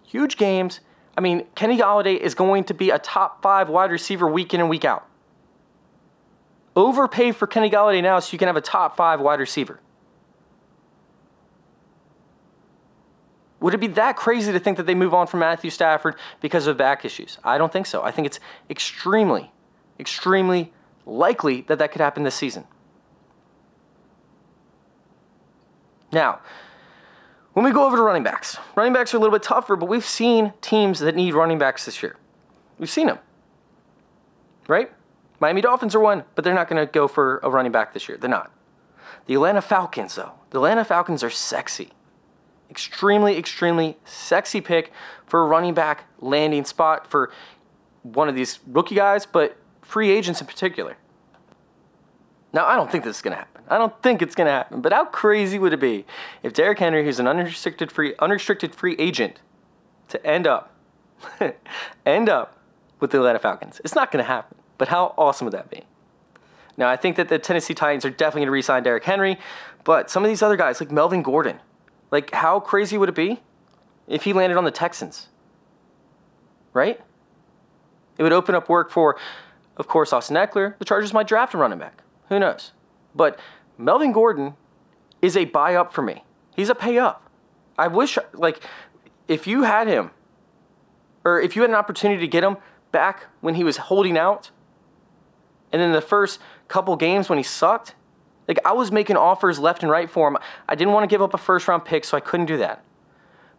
huge 0.05 0.37
games, 0.37 0.81
I 1.17 1.21
mean, 1.21 1.47
Kenny 1.55 1.79
Golladay 1.79 2.19
is 2.19 2.35
going 2.35 2.65
to 2.65 2.75
be 2.75 2.91
a 2.91 2.99
top 2.99 3.43
five 3.43 3.69
wide 3.69 3.91
receiver 3.91 4.29
week 4.29 4.53
in 4.53 4.61
and 4.61 4.69
week 4.69 4.85
out. 4.85 5.09
Overpay 6.75 7.33
for 7.33 7.47
Kenny 7.47 7.71
Golladay 7.71 8.03
now 8.03 8.19
so 8.19 8.33
you 8.33 8.39
can 8.39 8.49
have 8.49 8.57
a 8.57 8.61
top 8.61 8.97
five 8.97 9.21
wide 9.21 9.41
receiver. 9.41 9.81
Would 13.61 13.73
it 13.73 13.79
be 13.79 13.87
that 13.89 14.17
crazy 14.17 14.53
to 14.53 14.61
think 14.61 14.77
that 14.77 14.85
they 14.85 14.95
move 14.95 15.15
on 15.15 15.27
from 15.27 15.41
Matthew 15.41 15.71
Stafford 15.71 16.17
because 16.43 16.67
of 16.67 16.77
back 16.77 17.05
issues? 17.05 17.39
I 17.43 17.57
don't 17.57 17.73
think 17.73 17.87
so. 17.87 18.03
I 18.03 18.11
think 18.11 18.27
it's 18.27 18.39
extremely, 18.69 19.51
extremely 19.99 20.73
likely 21.07 21.63
that 21.63 21.79
that 21.79 21.91
could 21.91 22.03
happen 22.03 22.23
this 22.23 22.35
season. 22.35 22.65
Now, 26.13 26.41
when 27.57 27.65
we 27.65 27.71
go 27.71 27.87
over 27.87 27.97
to 27.97 28.03
running 28.03 28.23
backs, 28.23 28.59
running 28.75 28.93
backs 28.93 29.15
are 29.15 29.17
a 29.17 29.21
little 29.21 29.33
bit 29.33 29.43
tougher, 29.43 29.77
but 29.77 29.87
we've 29.87 30.05
seen 30.05 30.53
teams 30.61 30.99
that 30.99 31.15
need 31.15 31.33
running 31.33 31.57
backs 31.57 31.87
this 31.87 32.03
year. 32.03 32.19
We've 32.79 32.91
seen 32.91 33.07
them. 33.07 33.19
right? 34.69 34.93
Miami 35.41 35.63
Dolphins 35.63 35.95
are 35.95 36.01
one, 36.01 36.25
but 36.35 36.45
they're 36.45 36.53
not 36.53 36.69
going 36.69 36.87
to 36.87 36.93
go 36.93 37.09
for 37.09 37.41
a 37.43 37.49
running 37.49 37.73
back 37.73 37.95
this 37.95 38.11
year. 38.11 38.19
They're 38.19 38.29
not. 38.29 38.53
The 39.25 39.33
Atlanta 39.33 39.63
Falcons, 39.63 40.17
though, 40.17 40.33
the 40.51 40.59
Atlanta 40.59 40.85
Falcons 40.85 41.25
are 41.25 41.31
sexy. 41.31 41.93
Extremely, 42.69 43.39
extremely 43.39 43.97
sexy 44.05 44.61
pick 44.61 44.93
for 45.25 45.43
a 45.43 45.47
running 45.47 45.73
back 45.73 46.05
landing 46.21 46.67
spot 46.67 47.11
for 47.11 47.33
one 48.03 48.29
of 48.29 48.35
these 48.35 48.59
rookie 48.67 48.97
guys, 48.97 49.25
but 49.25 49.57
free 49.81 50.11
agents 50.11 50.43
in 50.43 50.47
particular. 50.47 50.99
Now, 52.57 52.65
I 52.65 52.75
don't 52.75 52.91
think 52.91 53.05
this 53.05 53.17
is 53.17 53.23
going 53.23 53.33
to 53.33 53.39
happen. 53.39 53.63
I 53.69 53.77
don't 53.77 54.03
think 54.03 54.23
it's 54.23 54.35
going 54.35 54.47
to 54.47 54.53
happen. 54.53 54.81
But 54.81 54.95
how 54.95 55.05
crazy 55.05 55.59
would 55.59 55.75
it 55.75 55.81
be 55.81 56.07
if 56.43 56.55
Derrick 56.55 56.79
Henry, 56.79 57.05
who's 57.05 57.21
an 57.21 57.29
unrestricted 57.29 57.93
free, 57.93 58.15
unrestricted 58.19 58.75
free 58.75 58.97
agent, 58.99 59.41
to 60.09 60.27
end 60.27 60.47
up, 60.47 60.75
end 62.07 62.31
up 62.31 62.57
with 62.99 63.11
the 63.11 63.19
Atlanta 63.19 63.41
Falcons? 63.41 63.79
It's 63.85 63.95
not 63.95 64.11
going 64.11 64.25
to 64.25 64.27
happen. 64.27 64.57
But 64.79 64.89
how 64.89 65.13
awesome 65.19 65.45
would 65.45 65.53
that 65.53 65.69
be? 65.69 65.83
Now, 66.79 66.89
I 66.89 66.97
think 66.97 67.17
that 67.17 67.29
the 67.29 67.39
Tennessee 67.39 67.75
Titans 67.75 68.07
are 68.07 68.11
definitely 68.11 68.41
going 68.41 68.47
to 68.47 68.53
re-sign 68.53 68.83
Derrick 68.83 69.05
Henry, 69.05 69.39
but 69.85 70.09
some 70.09 70.25
of 70.25 70.31
these 70.31 70.41
other 70.41 70.57
guys, 70.57 70.81
like 70.81 70.91
Melvin 70.91 71.21
Gordon, 71.21 71.61
like 72.11 72.33
how 72.33 72.59
crazy 72.59 72.97
would 72.97 73.11
it 73.11 73.15
be 73.15 73.43
if 74.09 74.23
he 74.23 74.33
landed 74.33 74.57
on 74.57 74.65
the 74.65 74.71
Texans? 74.71 75.29
Right? 76.73 76.99
It 78.17 78.23
would 78.23 78.33
open 78.33 78.55
up 78.55 78.71
work 78.71 78.91
for, 78.91 79.19
of 79.77 79.89
course, 79.89 80.15
Austin 80.15 80.37
Ekeler. 80.37 80.79
The 80.79 80.87
Chargers 80.87 81.13
might 81.13 81.29
draft 81.29 81.53
a 81.53 81.59
running 81.59 81.79
back. 81.79 82.03
Who 82.29 82.39
knows? 82.39 82.73
But 83.15 83.39
Melvin 83.79 84.13
Gordon 84.13 84.55
is 85.23 85.37
a 85.37 85.45
buy 85.45 85.75
up 85.75 85.93
for 85.93 86.03
me. 86.03 86.25
He's 86.55 86.69
a 86.69 86.75
pay 86.75 86.99
up. 86.99 87.31
I 87.79 87.89
wish, 87.89 88.19
like, 88.33 88.63
if 89.29 89.47
you 89.47 89.65
had 89.65 89.87
him, 89.87 90.11
or 91.25 91.41
if 91.41 91.57
you 91.57 91.63
had 91.63 91.71
an 91.71 91.77
opportunity 91.77 92.21
to 92.21 92.29
get 92.29 92.45
him 92.45 92.57
back 92.93 93.27
when 93.41 93.55
he 93.57 93.65
was 93.65 93.77
holding 93.77 94.17
out, 94.17 94.51
and 95.73 95.83
then 95.83 95.93
the 95.93 96.01
first 96.01 96.41
couple 96.69 96.97
games 96.97 97.29
when 97.29 97.39
he 97.39 97.43
sucked, 97.43 97.95
like 98.49 98.59
I 98.65 98.73
was 98.73 98.93
making 98.93 99.17
offers 99.17 99.59
left 99.59 99.83
and 99.83 99.91
right 99.91 100.09
for 100.09 100.29
him. 100.29 100.39
I 100.69 100.75
didn't 100.75 100.95
want 100.95 101.03
to 101.09 101.13
give 101.13 101.21
up 101.21 101.35
a 101.35 101.39
first 101.39 101.67
round 101.69 101.85
pick, 101.85 102.05
so 102.05 102.17
I 102.17 102.21
couldn't 102.21 102.47
do 102.47 102.57
that. 102.59 102.83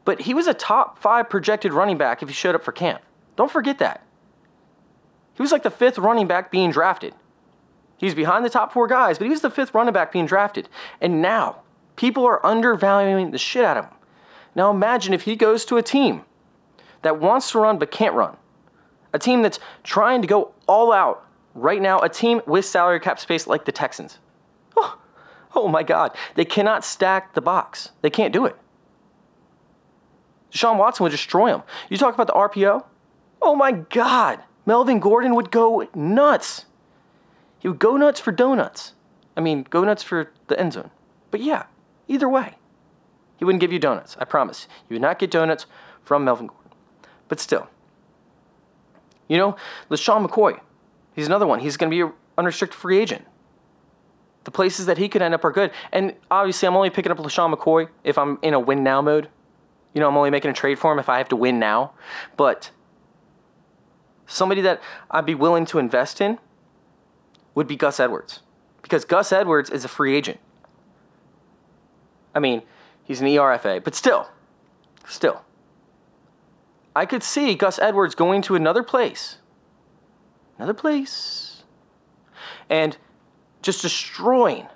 But 0.05 0.21
he 0.21 0.33
was 0.33 0.47
a 0.47 0.53
top 0.53 0.97
five 0.99 1.29
projected 1.29 1.73
running 1.73 1.97
back 1.97 2.23
if 2.23 2.29
he 2.29 2.33
showed 2.33 2.55
up 2.55 2.63
for 2.63 2.71
camp. 2.71 3.01
Don't 3.35 3.51
forget 3.51 3.77
that. 3.79 4.05
He 5.33 5.43
was 5.43 5.51
like 5.51 5.63
the 5.63 5.69
fifth 5.69 5.97
running 5.97 6.27
back 6.27 6.49
being 6.49 6.71
drafted. 6.71 7.13
He's 7.97 8.15
behind 8.15 8.45
the 8.45 8.49
top 8.49 8.71
four 8.71 8.87
guys, 8.87 9.17
but 9.17 9.25
he 9.25 9.31
was 9.31 9.41
the 9.41 9.49
fifth 9.49 9.73
running 9.73 9.93
back 9.93 10.11
being 10.11 10.25
drafted. 10.25 10.69
And 11.01 11.21
now, 11.21 11.61
people 11.95 12.25
are 12.25 12.45
undervaluing 12.45 13.31
the 13.31 13.37
shit 13.37 13.65
out 13.65 13.77
of 13.77 13.85
him. 13.85 13.93
Now 14.55 14.71
imagine 14.71 15.13
if 15.13 15.23
he 15.23 15.35
goes 15.35 15.65
to 15.65 15.77
a 15.77 15.83
team 15.83 16.23
that 17.01 17.19
wants 17.19 17.51
to 17.51 17.59
run 17.59 17.77
but 17.77 17.91
can't 17.91 18.15
run. 18.15 18.37
A 19.13 19.19
team 19.19 19.41
that's 19.41 19.59
trying 19.83 20.21
to 20.21 20.27
go 20.27 20.53
all 20.67 20.91
out 20.91 21.25
right 21.53 21.81
now, 21.81 21.99
a 21.99 22.09
team 22.09 22.41
with 22.45 22.65
salary 22.65 22.99
cap 22.99 23.19
space 23.19 23.47
like 23.47 23.65
the 23.65 23.71
Texans. 23.71 24.19
Oh, 24.75 24.99
oh 25.55 25.67
my 25.67 25.83
God. 25.83 26.15
They 26.35 26.45
cannot 26.45 26.85
stack 26.85 27.33
the 27.33 27.41
box. 27.41 27.91
They 28.01 28.09
can't 28.09 28.33
do 28.33 28.45
it. 28.45 28.55
Deshaun 30.51 30.77
Watson 30.77 31.03
would 31.03 31.11
destroy 31.11 31.51
them. 31.51 31.63
You 31.89 31.97
talk 31.97 32.13
about 32.13 32.27
the 32.27 32.33
RPO? 32.33 32.85
Oh 33.41 33.55
my 33.55 33.71
God. 33.71 34.39
Melvin 34.65 34.99
Gordon 34.99 35.35
would 35.35 35.51
go 35.51 35.87
nuts. 35.93 36.65
He 37.59 37.67
would 37.67 37.79
go 37.79 37.97
nuts 37.97 38.19
for 38.19 38.31
donuts. 38.31 38.93
I 39.35 39.41
mean, 39.41 39.65
go 39.69 39.83
nuts 39.83 40.03
for 40.03 40.31
the 40.47 40.59
end 40.59 40.73
zone. 40.73 40.91
But 41.31 41.41
yeah, 41.41 41.65
either 42.07 42.29
way, 42.29 42.55
he 43.37 43.45
wouldn't 43.45 43.61
give 43.61 43.71
you 43.71 43.79
donuts. 43.79 44.17
I 44.19 44.25
promise. 44.25 44.67
You 44.89 44.95
would 44.95 45.01
not 45.01 45.19
get 45.19 45.31
donuts 45.31 45.65
from 46.03 46.23
Melvin 46.23 46.47
Gordon. 46.47 46.71
But 47.27 47.39
still, 47.39 47.67
you 49.27 49.37
know, 49.37 49.57
LeSean 49.89 50.25
McCoy, 50.25 50.59
he's 51.13 51.27
another 51.27 51.45
one. 51.45 51.59
He's 51.59 51.77
going 51.77 51.91
to 51.91 51.95
be 51.95 52.01
an 52.01 52.13
unrestricted 52.37 52.79
free 52.79 52.99
agent. 52.99 53.25
The 54.45 54.51
places 54.51 54.85
that 54.85 54.97
he 54.97 55.09
could 55.09 55.21
end 55.21 55.33
up 55.33 55.43
are 55.43 55.51
good. 55.51 55.71
And 55.91 56.15
obviously, 56.31 56.67
I'm 56.67 56.75
only 56.75 56.89
picking 56.89 57.11
up 57.11 57.17
LeSean 57.17 57.53
McCoy 57.53 57.89
if 58.03 58.17
I'm 58.17 58.39
in 58.41 58.53
a 58.53 58.59
win 58.59 58.83
now 58.83 59.01
mode. 59.01 59.29
You 59.93 59.99
know, 59.99 60.07
I'm 60.07 60.15
only 60.15 60.29
making 60.29 60.51
a 60.51 60.53
trade 60.53 60.79
for 60.79 60.91
him 60.93 60.99
if 60.99 61.09
I 61.09 61.17
have 61.17 61.27
to 61.29 61.35
win 61.35 61.59
now. 61.59 61.91
But 62.37 62.71
somebody 64.25 64.61
that 64.61 64.81
I'd 65.11 65.25
be 65.25 65.35
willing 65.35 65.65
to 65.65 65.79
invest 65.79 66.21
in 66.21 66.39
would 67.57 67.67
be 67.67 67.75
Gus 67.75 67.99
Edwards. 67.99 68.41
Because 68.83 69.03
Gus 69.03 69.31
Edwards 69.31 69.71
is 69.71 69.83
a 69.83 69.87
free 69.87 70.15
agent. 70.15 70.39
I 72.35 72.39
mean, 72.39 72.61
he's 73.03 73.19
an 73.19 73.25
ERFA, 73.25 73.83
but 73.83 73.95
still, 73.95 74.29
still. 75.07 75.41
I 76.95 77.07
could 77.07 77.23
see 77.23 77.55
Gus 77.55 77.79
Edwards 77.79 78.13
going 78.13 78.43
to 78.43 78.53
another 78.53 78.83
place, 78.83 79.39
another 80.59 80.75
place, 80.75 81.63
and 82.69 82.95
just 83.63 83.81
destroying, 83.81 84.67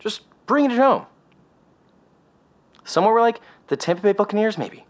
just 0.00 0.22
bringing 0.46 0.72
it 0.72 0.78
home. 0.78 1.06
Somewhere 2.82 3.14
where 3.14 3.22
like 3.22 3.40
the 3.68 3.76
Tampa 3.76 4.02
Bay 4.02 4.12
Buccaneers, 4.12 4.58
maybe. 4.58 4.84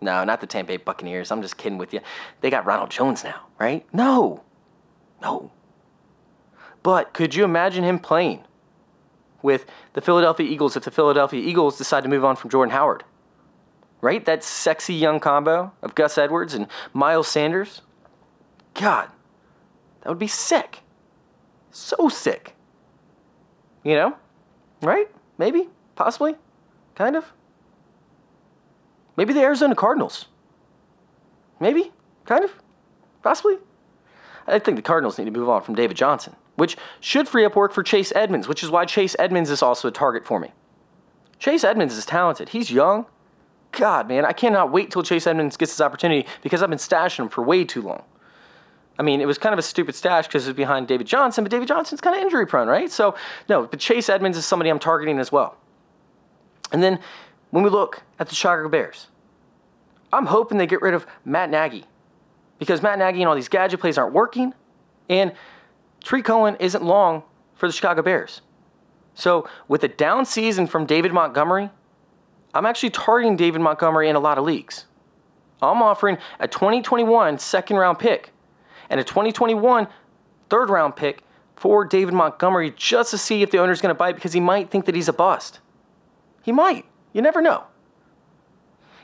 No, 0.00 0.24
not 0.24 0.40
the 0.40 0.46
Tampa 0.46 0.68
Bay 0.68 0.76
Buccaneers. 0.78 1.30
I'm 1.30 1.42
just 1.42 1.58
kidding 1.58 1.76
with 1.76 1.92
you. 1.92 2.00
They 2.40 2.48
got 2.48 2.64
Ronald 2.64 2.90
Jones 2.90 3.22
now, 3.22 3.48
right? 3.58 3.86
No, 3.92 4.44
no. 5.20 5.50
But 6.88 7.12
could 7.12 7.34
you 7.34 7.44
imagine 7.44 7.84
him 7.84 7.98
playing 7.98 8.44
with 9.42 9.66
the 9.92 10.00
Philadelphia 10.00 10.50
Eagles 10.50 10.74
if 10.74 10.84
the 10.84 10.90
Philadelphia 10.90 11.38
Eagles 11.38 11.76
decide 11.76 12.02
to 12.04 12.08
move 12.08 12.24
on 12.24 12.34
from 12.34 12.48
Jordan 12.48 12.72
Howard? 12.72 13.04
Right? 14.00 14.24
That 14.24 14.42
sexy 14.42 14.94
young 14.94 15.20
combo 15.20 15.70
of 15.82 15.94
Gus 15.94 16.16
Edwards 16.16 16.54
and 16.54 16.66
Miles 16.94 17.28
Sanders. 17.28 17.82
God, 18.72 19.10
that 20.00 20.08
would 20.08 20.18
be 20.18 20.28
sick. 20.28 20.78
So 21.70 22.08
sick. 22.08 22.54
You 23.84 23.94
know? 23.94 24.16
Right? 24.80 25.10
Maybe? 25.36 25.68
Possibly? 25.94 26.36
Kind 26.94 27.16
of? 27.16 27.34
Maybe 29.18 29.34
the 29.34 29.42
Arizona 29.42 29.74
Cardinals. 29.74 30.24
Maybe? 31.60 31.92
Kind 32.24 32.44
of? 32.44 32.52
Possibly? 33.22 33.58
I 34.46 34.58
think 34.58 34.76
the 34.78 34.82
Cardinals 34.82 35.18
need 35.18 35.26
to 35.26 35.30
move 35.30 35.50
on 35.50 35.60
from 35.60 35.74
David 35.74 35.98
Johnson, 35.98 36.34
which 36.58 36.76
should 36.98 37.28
free 37.28 37.44
up 37.44 37.54
work 37.54 37.72
for 37.72 37.84
Chase 37.84 38.12
Edmonds, 38.16 38.48
which 38.48 38.64
is 38.64 38.70
why 38.70 38.84
Chase 38.84 39.14
Edmonds 39.16 39.48
is 39.48 39.62
also 39.62 39.86
a 39.86 39.92
target 39.92 40.26
for 40.26 40.40
me. 40.40 40.52
Chase 41.38 41.62
Edmonds 41.62 41.96
is 41.96 42.04
talented. 42.04 42.48
He's 42.48 42.68
young. 42.68 43.06
God, 43.70 44.08
man, 44.08 44.24
I 44.24 44.32
cannot 44.32 44.72
wait 44.72 44.90
till 44.90 45.04
Chase 45.04 45.28
Edmonds 45.28 45.56
gets 45.56 45.70
his 45.70 45.80
opportunity 45.80 46.26
because 46.42 46.60
I've 46.60 46.68
been 46.68 46.80
stashing 46.80 47.20
him 47.20 47.28
for 47.28 47.44
way 47.44 47.64
too 47.64 47.80
long. 47.80 48.02
I 48.98 49.04
mean, 49.04 49.20
it 49.20 49.26
was 49.26 49.38
kind 49.38 49.52
of 49.52 49.60
a 49.60 49.62
stupid 49.62 49.94
stash 49.94 50.26
because 50.26 50.46
it 50.46 50.50
was 50.50 50.56
behind 50.56 50.88
David 50.88 51.06
Johnson, 51.06 51.44
but 51.44 51.52
David 51.52 51.68
Johnson's 51.68 52.00
kind 52.00 52.16
of 52.16 52.22
injury 52.22 52.44
prone, 52.44 52.66
right? 52.66 52.90
So, 52.90 53.14
no, 53.48 53.68
but 53.68 53.78
Chase 53.78 54.08
Edmonds 54.08 54.36
is 54.36 54.44
somebody 54.44 54.68
I'm 54.68 54.80
targeting 54.80 55.20
as 55.20 55.30
well. 55.30 55.56
And 56.72 56.82
then 56.82 56.98
when 57.50 57.62
we 57.62 57.70
look 57.70 58.02
at 58.18 58.28
the 58.28 58.34
Chicago 58.34 58.68
Bears, 58.68 59.06
I'm 60.12 60.26
hoping 60.26 60.58
they 60.58 60.66
get 60.66 60.82
rid 60.82 60.94
of 60.94 61.06
Matt 61.24 61.50
Nagy 61.50 61.84
because 62.58 62.82
Matt 62.82 62.98
Nagy 62.98 63.20
and 63.20 63.28
all 63.28 63.36
these 63.36 63.48
gadget 63.48 63.78
plays 63.78 63.96
aren't 63.96 64.12
working, 64.12 64.54
and 65.08 65.32
Tarik 66.08 66.24
Cohen 66.24 66.56
isn't 66.58 66.82
long 66.82 67.22
for 67.54 67.68
the 67.68 67.72
Chicago 67.74 68.00
Bears. 68.00 68.40
So, 69.12 69.46
with 69.68 69.84
a 69.84 69.88
down 69.88 70.24
season 70.24 70.66
from 70.66 70.86
David 70.86 71.12
Montgomery, 71.12 71.68
I'm 72.54 72.64
actually 72.64 72.88
targeting 72.88 73.36
David 73.36 73.60
Montgomery 73.60 74.08
in 74.08 74.16
a 74.16 74.18
lot 74.18 74.38
of 74.38 74.44
leagues. 74.44 74.86
I'm 75.60 75.82
offering 75.82 76.16
a 76.40 76.48
2021 76.48 77.38
second 77.38 77.76
round 77.76 77.98
pick 77.98 78.32
and 78.88 78.98
a 78.98 79.04
2021 79.04 79.86
third 80.48 80.70
round 80.70 80.96
pick 80.96 81.24
for 81.56 81.84
David 81.84 82.14
Montgomery 82.14 82.72
just 82.74 83.10
to 83.10 83.18
see 83.18 83.42
if 83.42 83.50
the 83.50 83.58
owner's 83.58 83.82
going 83.82 83.94
to 83.94 83.98
bite 83.98 84.14
because 84.14 84.32
he 84.32 84.40
might 84.40 84.70
think 84.70 84.86
that 84.86 84.94
he's 84.94 85.10
a 85.10 85.12
bust. 85.12 85.60
He 86.42 86.52
might. 86.52 86.86
You 87.12 87.20
never 87.20 87.42
know. 87.42 87.64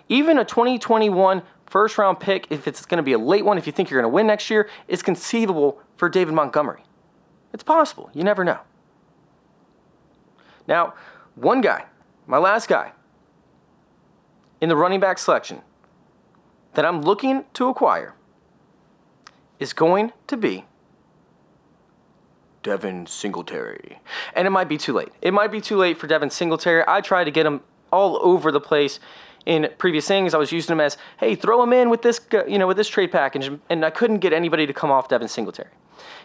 Even 0.08 0.38
a 0.38 0.44
2021 0.46 1.42
first 1.66 1.98
round 1.98 2.18
pick, 2.18 2.46
if 2.48 2.66
it's 2.66 2.86
going 2.86 2.96
to 2.96 3.02
be 3.02 3.12
a 3.12 3.18
late 3.18 3.44
one, 3.44 3.58
if 3.58 3.66
you 3.66 3.74
think 3.74 3.90
you're 3.90 4.00
going 4.00 4.10
to 4.10 4.14
win 4.14 4.26
next 4.26 4.48
year, 4.48 4.70
is 4.88 5.02
conceivable 5.02 5.82
for 5.98 6.08
David 6.08 6.32
Montgomery. 6.32 6.82
It's 7.54 7.62
possible. 7.62 8.10
You 8.12 8.24
never 8.24 8.44
know. 8.44 8.58
Now, 10.66 10.94
one 11.36 11.60
guy, 11.60 11.84
my 12.26 12.36
last 12.36 12.68
guy, 12.68 12.92
in 14.60 14.68
the 14.68 14.76
running 14.76 14.98
back 14.98 15.18
selection 15.18 15.62
that 16.74 16.84
I'm 16.84 17.00
looking 17.00 17.44
to 17.54 17.68
acquire 17.68 18.14
is 19.60 19.72
going 19.72 20.12
to 20.26 20.36
be 20.36 20.64
Devin 22.64 23.06
Singletary. 23.06 24.00
And 24.34 24.48
it 24.48 24.50
might 24.50 24.68
be 24.68 24.76
too 24.76 24.92
late. 24.92 25.12
It 25.22 25.32
might 25.32 25.52
be 25.52 25.60
too 25.60 25.76
late 25.76 25.96
for 25.96 26.08
Devin 26.08 26.30
Singletary. 26.30 26.82
I 26.88 27.00
tried 27.02 27.24
to 27.24 27.30
get 27.30 27.46
him 27.46 27.60
all 27.92 28.18
over 28.20 28.50
the 28.50 28.60
place 28.60 28.98
in 29.46 29.68
previous 29.78 30.08
things. 30.08 30.34
I 30.34 30.38
was 30.38 30.50
using 30.50 30.72
him 30.72 30.80
as, 30.80 30.96
hey, 31.20 31.36
throw 31.36 31.62
him 31.62 31.72
in 31.72 31.88
with 31.88 32.02
this, 32.02 32.20
you 32.48 32.58
know, 32.58 32.66
with 32.66 32.78
this 32.78 32.88
trade 32.88 33.12
package, 33.12 33.48
and 33.70 33.84
I 33.84 33.90
couldn't 33.90 34.18
get 34.18 34.32
anybody 34.32 34.66
to 34.66 34.72
come 34.72 34.90
off 34.90 35.08
Devin 35.08 35.28
Singletary. 35.28 35.70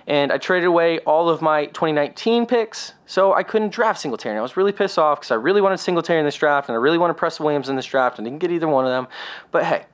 And 0.08 0.32
I 0.32 0.38
traded 0.38 0.68
away 0.68 1.00
all 1.00 1.30
of 1.30 1.42
my 1.42 1.65
2019 1.68 2.46
picks, 2.46 2.94
so 3.06 3.34
I 3.34 3.44
couldn't 3.44 3.72
draft 3.72 4.02
Singletary. 4.02 4.34
And 4.34 4.39
I 4.39 4.42
was 4.42 4.58
really 4.58 4.72
pissed 4.72 4.98
off 4.98 5.20
because 5.20 5.32
I 5.32 5.36
really 5.36 5.62
wanted 5.62 5.78
Singletary 5.80 6.20
in 6.20 6.26
this 6.26 6.36
draft, 6.36 6.70
and 6.70 6.76
I 6.76 6.80
really 6.80 6.98
wanted 6.98 7.15
Preston 7.15 7.46
Williams 7.46 7.70
in 7.70 7.76
this 7.76 7.86
draft, 7.86 8.18
and 8.18 8.26
didn't 8.26 8.39
get 8.39 8.52
either 8.52 8.68
one 8.68 8.86
of 8.86 8.92
them. 8.92 9.08
But 9.52 9.65
hey, 9.65 9.86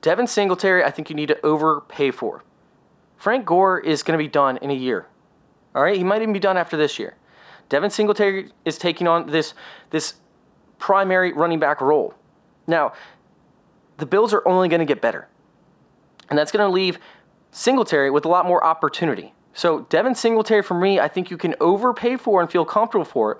Devin 0.00 0.26
Singletary, 0.26 0.84
I 0.84 0.90
think 0.90 1.10
you 1.10 1.16
need 1.16 1.28
to 1.28 1.46
overpay 1.46 2.10
for. 2.10 2.42
Frank 3.16 3.44
Gore 3.46 3.80
is 3.80 4.02
going 4.02 4.18
to 4.18 4.22
be 4.22 4.28
done 4.28 4.56
in 4.58 4.70
a 4.70 4.74
year. 4.74 5.06
All 5.74 5.82
right, 5.82 5.96
he 5.96 6.04
might 6.04 6.22
even 6.22 6.32
be 6.32 6.40
done 6.40 6.56
after 6.56 6.76
this 6.76 6.98
year. 6.98 7.16
Devin 7.68 7.90
Singletary 7.90 8.50
is 8.64 8.78
taking 8.78 9.06
on 9.06 9.30
this 9.30 9.54
this 9.90 10.14
primary 10.78 11.32
running 11.32 11.58
back 11.58 11.80
role. 11.80 12.14
Now, 12.66 12.92
the 13.98 14.06
Bills 14.06 14.32
are 14.34 14.46
only 14.46 14.68
going 14.68 14.80
to 14.80 14.86
get 14.86 15.00
better. 15.00 15.28
And 16.28 16.38
that's 16.38 16.52
going 16.52 16.66
to 16.66 16.72
leave 16.72 16.98
Singletary 17.56 18.10
with 18.10 18.26
a 18.26 18.28
lot 18.28 18.44
more 18.44 18.62
opportunity. 18.62 19.32
So, 19.54 19.86
Devin 19.88 20.14
Singletary, 20.14 20.62
for 20.62 20.74
me, 20.74 21.00
I 21.00 21.08
think 21.08 21.30
you 21.30 21.38
can 21.38 21.54
overpay 21.58 22.18
for 22.18 22.42
and 22.42 22.50
feel 22.50 22.66
comfortable 22.66 23.06
for 23.06 23.32
it 23.32 23.38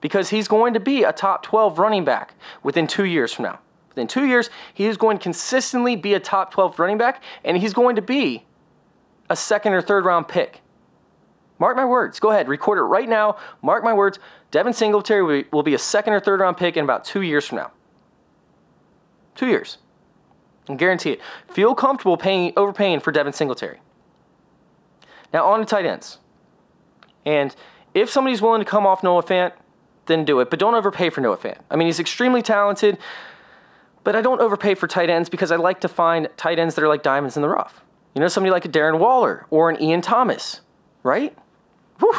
because 0.00 0.30
he's 0.30 0.46
going 0.46 0.72
to 0.72 0.78
be 0.78 1.02
a 1.02 1.12
top 1.12 1.42
12 1.42 1.80
running 1.80 2.04
back 2.04 2.34
within 2.62 2.86
two 2.86 3.04
years 3.04 3.32
from 3.32 3.46
now. 3.46 3.58
Within 3.88 4.06
two 4.06 4.24
years, 4.24 4.50
he 4.72 4.86
is 4.86 4.96
going 4.96 5.18
to 5.18 5.22
consistently 5.22 5.96
be 5.96 6.14
a 6.14 6.20
top 6.20 6.52
12 6.52 6.78
running 6.78 6.96
back, 6.96 7.24
and 7.44 7.56
he's 7.56 7.74
going 7.74 7.96
to 7.96 8.02
be 8.02 8.46
a 9.28 9.34
second 9.34 9.72
or 9.72 9.82
third 9.82 10.04
round 10.04 10.28
pick. 10.28 10.60
Mark 11.58 11.76
my 11.76 11.84
words. 11.84 12.20
Go 12.20 12.30
ahead, 12.30 12.46
record 12.46 12.78
it 12.78 12.82
right 12.82 13.08
now. 13.08 13.36
Mark 13.62 13.82
my 13.82 13.94
words. 13.94 14.20
Devin 14.52 14.72
Singletary 14.72 15.46
will 15.50 15.64
be 15.64 15.74
a 15.74 15.78
second 15.78 16.12
or 16.12 16.20
third 16.20 16.38
round 16.38 16.56
pick 16.56 16.76
in 16.76 16.84
about 16.84 17.04
two 17.04 17.22
years 17.22 17.46
from 17.46 17.58
now. 17.58 17.72
Two 19.34 19.48
years. 19.48 19.78
I 20.68 20.74
guarantee 20.74 21.12
it. 21.12 21.20
Feel 21.48 21.74
comfortable 21.74 22.16
paying 22.16 22.52
overpaying 22.56 23.00
for 23.00 23.12
Devin 23.12 23.32
Singletary. 23.32 23.80
Now 25.32 25.46
on 25.46 25.60
to 25.60 25.66
tight 25.66 25.86
ends. 25.86 26.18
And 27.24 27.54
if 27.94 28.10
somebody's 28.10 28.42
willing 28.42 28.60
to 28.60 28.64
come 28.64 28.86
off 28.86 29.02
Noah 29.02 29.22
Fant, 29.22 29.52
then 30.06 30.24
do 30.24 30.40
it. 30.40 30.50
But 30.50 30.58
don't 30.58 30.74
overpay 30.74 31.10
for 31.10 31.20
Noah 31.20 31.36
Fant. 31.36 31.58
I 31.70 31.76
mean, 31.76 31.86
he's 31.86 32.00
extremely 32.00 32.42
talented, 32.42 32.98
but 34.04 34.14
I 34.14 34.22
don't 34.22 34.40
overpay 34.40 34.74
for 34.74 34.86
tight 34.86 35.10
ends 35.10 35.28
because 35.28 35.50
I 35.50 35.56
like 35.56 35.80
to 35.80 35.88
find 35.88 36.28
tight 36.36 36.58
ends 36.58 36.74
that 36.76 36.84
are 36.84 36.88
like 36.88 37.02
diamonds 37.02 37.36
in 37.36 37.42
the 37.42 37.48
rough. 37.48 37.82
You 38.14 38.20
know, 38.20 38.28
somebody 38.28 38.50
like 38.50 38.64
a 38.64 38.68
Darren 38.68 38.98
Waller 38.98 39.46
or 39.50 39.68
an 39.68 39.82
Ian 39.82 40.00
Thomas, 40.00 40.60
right? 41.02 41.36
Whew. 41.98 42.14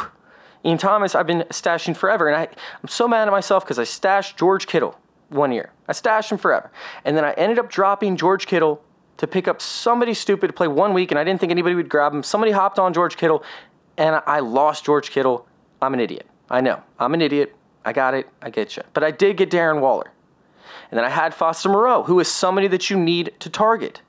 Ian 0.64 0.78
Thomas, 0.78 1.14
I've 1.14 1.26
been 1.26 1.44
stashing 1.50 1.96
forever, 1.96 2.28
and 2.28 2.36
I, 2.36 2.48
I'm 2.82 2.88
so 2.88 3.08
mad 3.08 3.26
at 3.26 3.30
myself 3.30 3.64
because 3.64 3.78
I 3.78 3.84
stashed 3.84 4.36
George 4.36 4.66
Kittle 4.66 4.98
one 5.28 5.52
year. 5.52 5.72
I 5.86 5.92
stashed 5.92 6.32
him 6.32 6.38
forever. 6.38 6.70
And 7.04 7.16
then 7.16 7.24
I 7.24 7.32
ended 7.32 7.58
up 7.58 7.70
dropping 7.70 8.16
George 8.16 8.46
Kittle 8.46 8.82
to 9.18 9.26
pick 9.26 9.48
up 9.48 9.60
somebody 9.60 10.14
stupid 10.14 10.46
to 10.46 10.52
play 10.52 10.68
one 10.68 10.94
week, 10.94 11.10
and 11.10 11.18
I 11.18 11.24
didn't 11.24 11.40
think 11.40 11.50
anybody 11.50 11.74
would 11.74 11.88
grab 11.88 12.14
him. 12.14 12.22
Somebody 12.22 12.52
hopped 12.52 12.78
on 12.78 12.94
George 12.94 13.16
Kittle, 13.16 13.42
and 13.96 14.22
I 14.26 14.40
lost 14.40 14.84
George 14.84 15.10
Kittle. 15.10 15.46
I'm 15.82 15.92
an 15.94 16.00
idiot. 16.00 16.26
I 16.48 16.60
know. 16.60 16.82
I'm 16.98 17.14
an 17.14 17.20
idiot. 17.20 17.54
I 17.84 17.92
got 17.92 18.14
it. 18.14 18.28
I 18.40 18.50
get 18.50 18.76
you. 18.76 18.82
But 18.94 19.04
I 19.04 19.10
did 19.10 19.36
get 19.36 19.50
Darren 19.50 19.80
Waller. 19.80 20.12
And 20.90 20.96
then 20.96 21.04
I 21.04 21.10
had 21.10 21.34
Foster 21.34 21.68
Moreau, 21.68 22.04
who 22.04 22.18
is 22.20 22.28
somebody 22.28 22.68
that 22.68 22.90
you 22.90 22.98
need 22.98 23.32
to 23.40 23.50
target. 23.50 24.00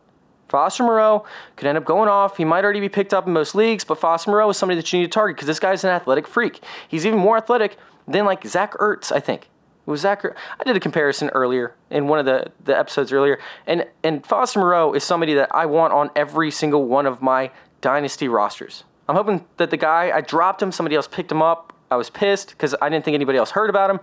Foster 0.48 0.84
Moreau 0.84 1.26
could 1.56 1.68
end 1.68 1.78
up 1.78 1.86
going 1.86 2.10
off. 2.10 2.38
He 2.38 2.46
might 2.46 2.64
already 2.64 2.80
be 2.80 2.90
picked 2.90 3.14
up 3.14 3.28
in 3.28 3.34
most 3.34 3.54
leagues, 3.54 3.84
but 3.84 4.00
Foster 4.00 4.32
Moreau 4.32 4.50
is 4.50 4.58
somebody 4.58 4.80
that 4.80 4.92
you 4.92 5.00
need 5.00 5.06
to 5.06 5.12
target 5.12 5.36
because 5.36 5.48
this 5.48 5.60
guy's 5.60 5.84
an 5.84 5.92
athletic 5.92 6.28
freak. 6.28 6.64
He's 6.88 7.06
even 7.06 7.20
more 7.20 7.38
athletic 7.38 7.78
than 8.08 8.26
like 8.26 8.46
Zach 8.46 8.74
Ertz, 8.74 9.12
I 9.12 9.20
think. 9.20 9.50
Was 9.90 10.02
Zach. 10.02 10.24
I 10.24 10.64
did 10.64 10.76
a 10.76 10.80
comparison 10.80 11.30
earlier 11.30 11.74
in 11.90 12.08
one 12.08 12.20
of 12.20 12.26
the, 12.26 12.52
the 12.64 12.78
episodes 12.78 13.12
earlier, 13.12 13.40
and 13.66 13.88
and 14.04 14.24
Foster 14.24 14.60
Moreau 14.60 14.94
is 14.94 15.04
somebody 15.04 15.34
that 15.34 15.54
I 15.54 15.66
want 15.66 15.94
on 15.94 16.12
every 16.16 16.52
single 16.52 16.86
one 16.86 17.08
of 17.08 17.24
my 17.24 17.50
dynasty 17.82 18.28
rosters. 18.28 18.84
I'm 19.08 19.16
hoping 19.16 19.46
that 19.58 19.72
the 19.72 19.78
guy 19.78 20.12
I 20.14 20.22
dropped 20.22 20.62
him, 20.62 20.72
somebody 20.72 20.96
else 20.96 21.08
picked 21.08 21.32
him 21.32 21.42
up. 21.42 21.74
I 21.90 21.96
was 21.96 22.12
pissed 22.12 22.50
because 22.50 22.76
I 22.80 22.90
didn't 22.90 23.04
think 23.04 23.16
anybody 23.16 23.40
else 23.40 23.50
heard 23.50 23.72
about 23.72 23.90
him. 23.90 24.00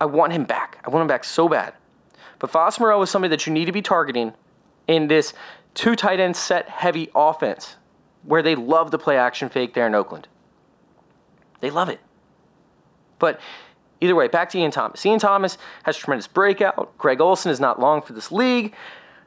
I 0.00 0.06
want 0.06 0.32
him 0.32 0.44
back. 0.44 0.78
I 0.86 0.88
want 0.88 1.02
him 1.02 1.08
back 1.08 1.24
so 1.24 1.46
bad. 1.46 1.74
But 2.38 2.50
Foster 2.50 2.82
Moreau 2.82 3.02
is 3.02 3.10
somebody 3.10 3.28
that 3.30 3.46
you 3.46 3.52
need 3.52 3.66
to 3.66 3.72
be 3.72 3.82
targeting 3.82 4.32
in 4.88 5.08
this 5.08 5.34
two 5.74 5.94
tight 5.94 6.20
end 6.20 6.36
set 6.36 6.70
heavy 6.70 7.10
offense 7.14 7.76
where 8.22 8.42
they 8.42 8.54
love 8.54 8.90
to 8.92 8.98
play 8.98 9.18
action 9.18 9.50
fake 9.50 9.74
there 9.74 9.86
in 9.86 9.94
Oakland. 9.94 10.26
They 11.60 11.70
love 11.70 11.90
it. 11.90 12.00
But 13.18 13.38
either 14.02 14.14
way, 14.14 14.28
back 14.28 14.50
to 14.50 14.58
Ian 14.58 14.70
Thomas. 14.70 15.06
Ian 15.06 15.18
Thomas 15.18 15.56
has 15.84 15.96
tremendous 15.96 16.26
breakout. 16.26 16.96
Greg 16.98 17.20
Olsen 17.20 17.50
is 17.50 17.60
not 17.60 17.80
long 17.80 18.02
for 18.02 18.12
this 18.12 18.32
league. 18.32 18.74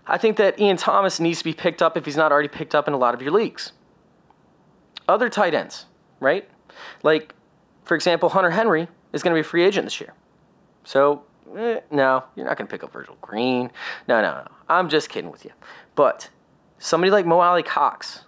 I 0.06 0.18
think 0.18 0.38
that 0.38 0.60
Ian 0.60 0.78
Thomas 0.78 1.20
needs 1.20 1.40
to 1.40 1.46
be 1.46 1.54
picked 1.54 1.82
up 1.82 1.98
if 1.98 2.06
he's 2.06 2.18
not 2.18 2.32
already 2.32 2.50
picked 2.50 2.76
up 2.76 2.88
in 2.88 2.94
a 2.94 2.98
lot 2.98 3.14
of 3.16 3.22
your 3.22 3.32
leagues. 3.32 3.72
Other 5.08 5.30
tight 5.30 5.54
ends, 5.54 5.86
right? 6.20 6.48
Like, 7.02 7.34
for 7.86 7.96
example, 7.96 8.30
Hunter 8.30 8.52
Henry 8.52 8.88
is 9.14 9.24
going 9.24 9.32
to 9.32 9.36
be 9.36 9.42
a 9.42 9.50
free 9.50 9.64
agent 9.64 9.86
this 9.86 10.00
year. 10.00 10.14
So, 10.84 11.24
eh, 11.58 11.80
no, 11.90 12.24
you're 12.36 12.46
not 12.46 12.58
going 12.58 12.68
to 12.68 12.72
pick 12.72 12.84
up 12.84 12.92
Virgil 12.92 13.18
Green. 13.22 13.72
No, 14.08 14.22
no, 14.22 14.32
no. 14.32 14.48
I'm 14.68 14.90
just 14.90 15.10
kidding 15.10 15.32
with 15.32 15.46
you. 15.46 15.52
But 15.96 16.30
somebody 16.80 17.12
like 17.12 17.26
Mo 17.26 17.40
Alie-Cox, 17.40 18.25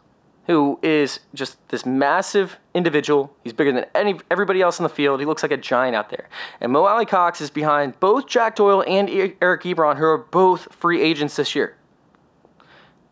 who 0.48 0.80
is 0.82 1.20
just 1.34 1.58
this 1.70 1.86
massive 1.86 2.58
individual. 2.74 3.34
He's 3.44 3.54
bigger 3.54 3.72
than 3.72 3.86
any 3.94 4.20
everybody 4.32 4.62
else 4.62 4.80
in 4.80 4.84
the 4.84 4.90
field. 4.90 5.20
He 5.20 5.26
looks 5.26 5.44
like 5.44 5.52
a 5.52 5.58
giant 5.58 5.96
out 5.96 6.10
there. 6.10 6.30
And 6.62 6.72
Mo 6.72 6.86
Alie-Cox 6.86 7.42
is 7.42 7.50
behind 7.50 8.00
both 8.00 8.28
Jack 8.28 8.56
Doyle 8.56 8.84
and 8.88 9.10
Eric 9.10 9.64
Ebron, 9.64 9.98
who 9.98 10.06
are 10.06 10.18
both 10.18 10.74
free 10.74 11.02
agents 11.02 11.36
this 11.36 11.54
year. 11.54 11.76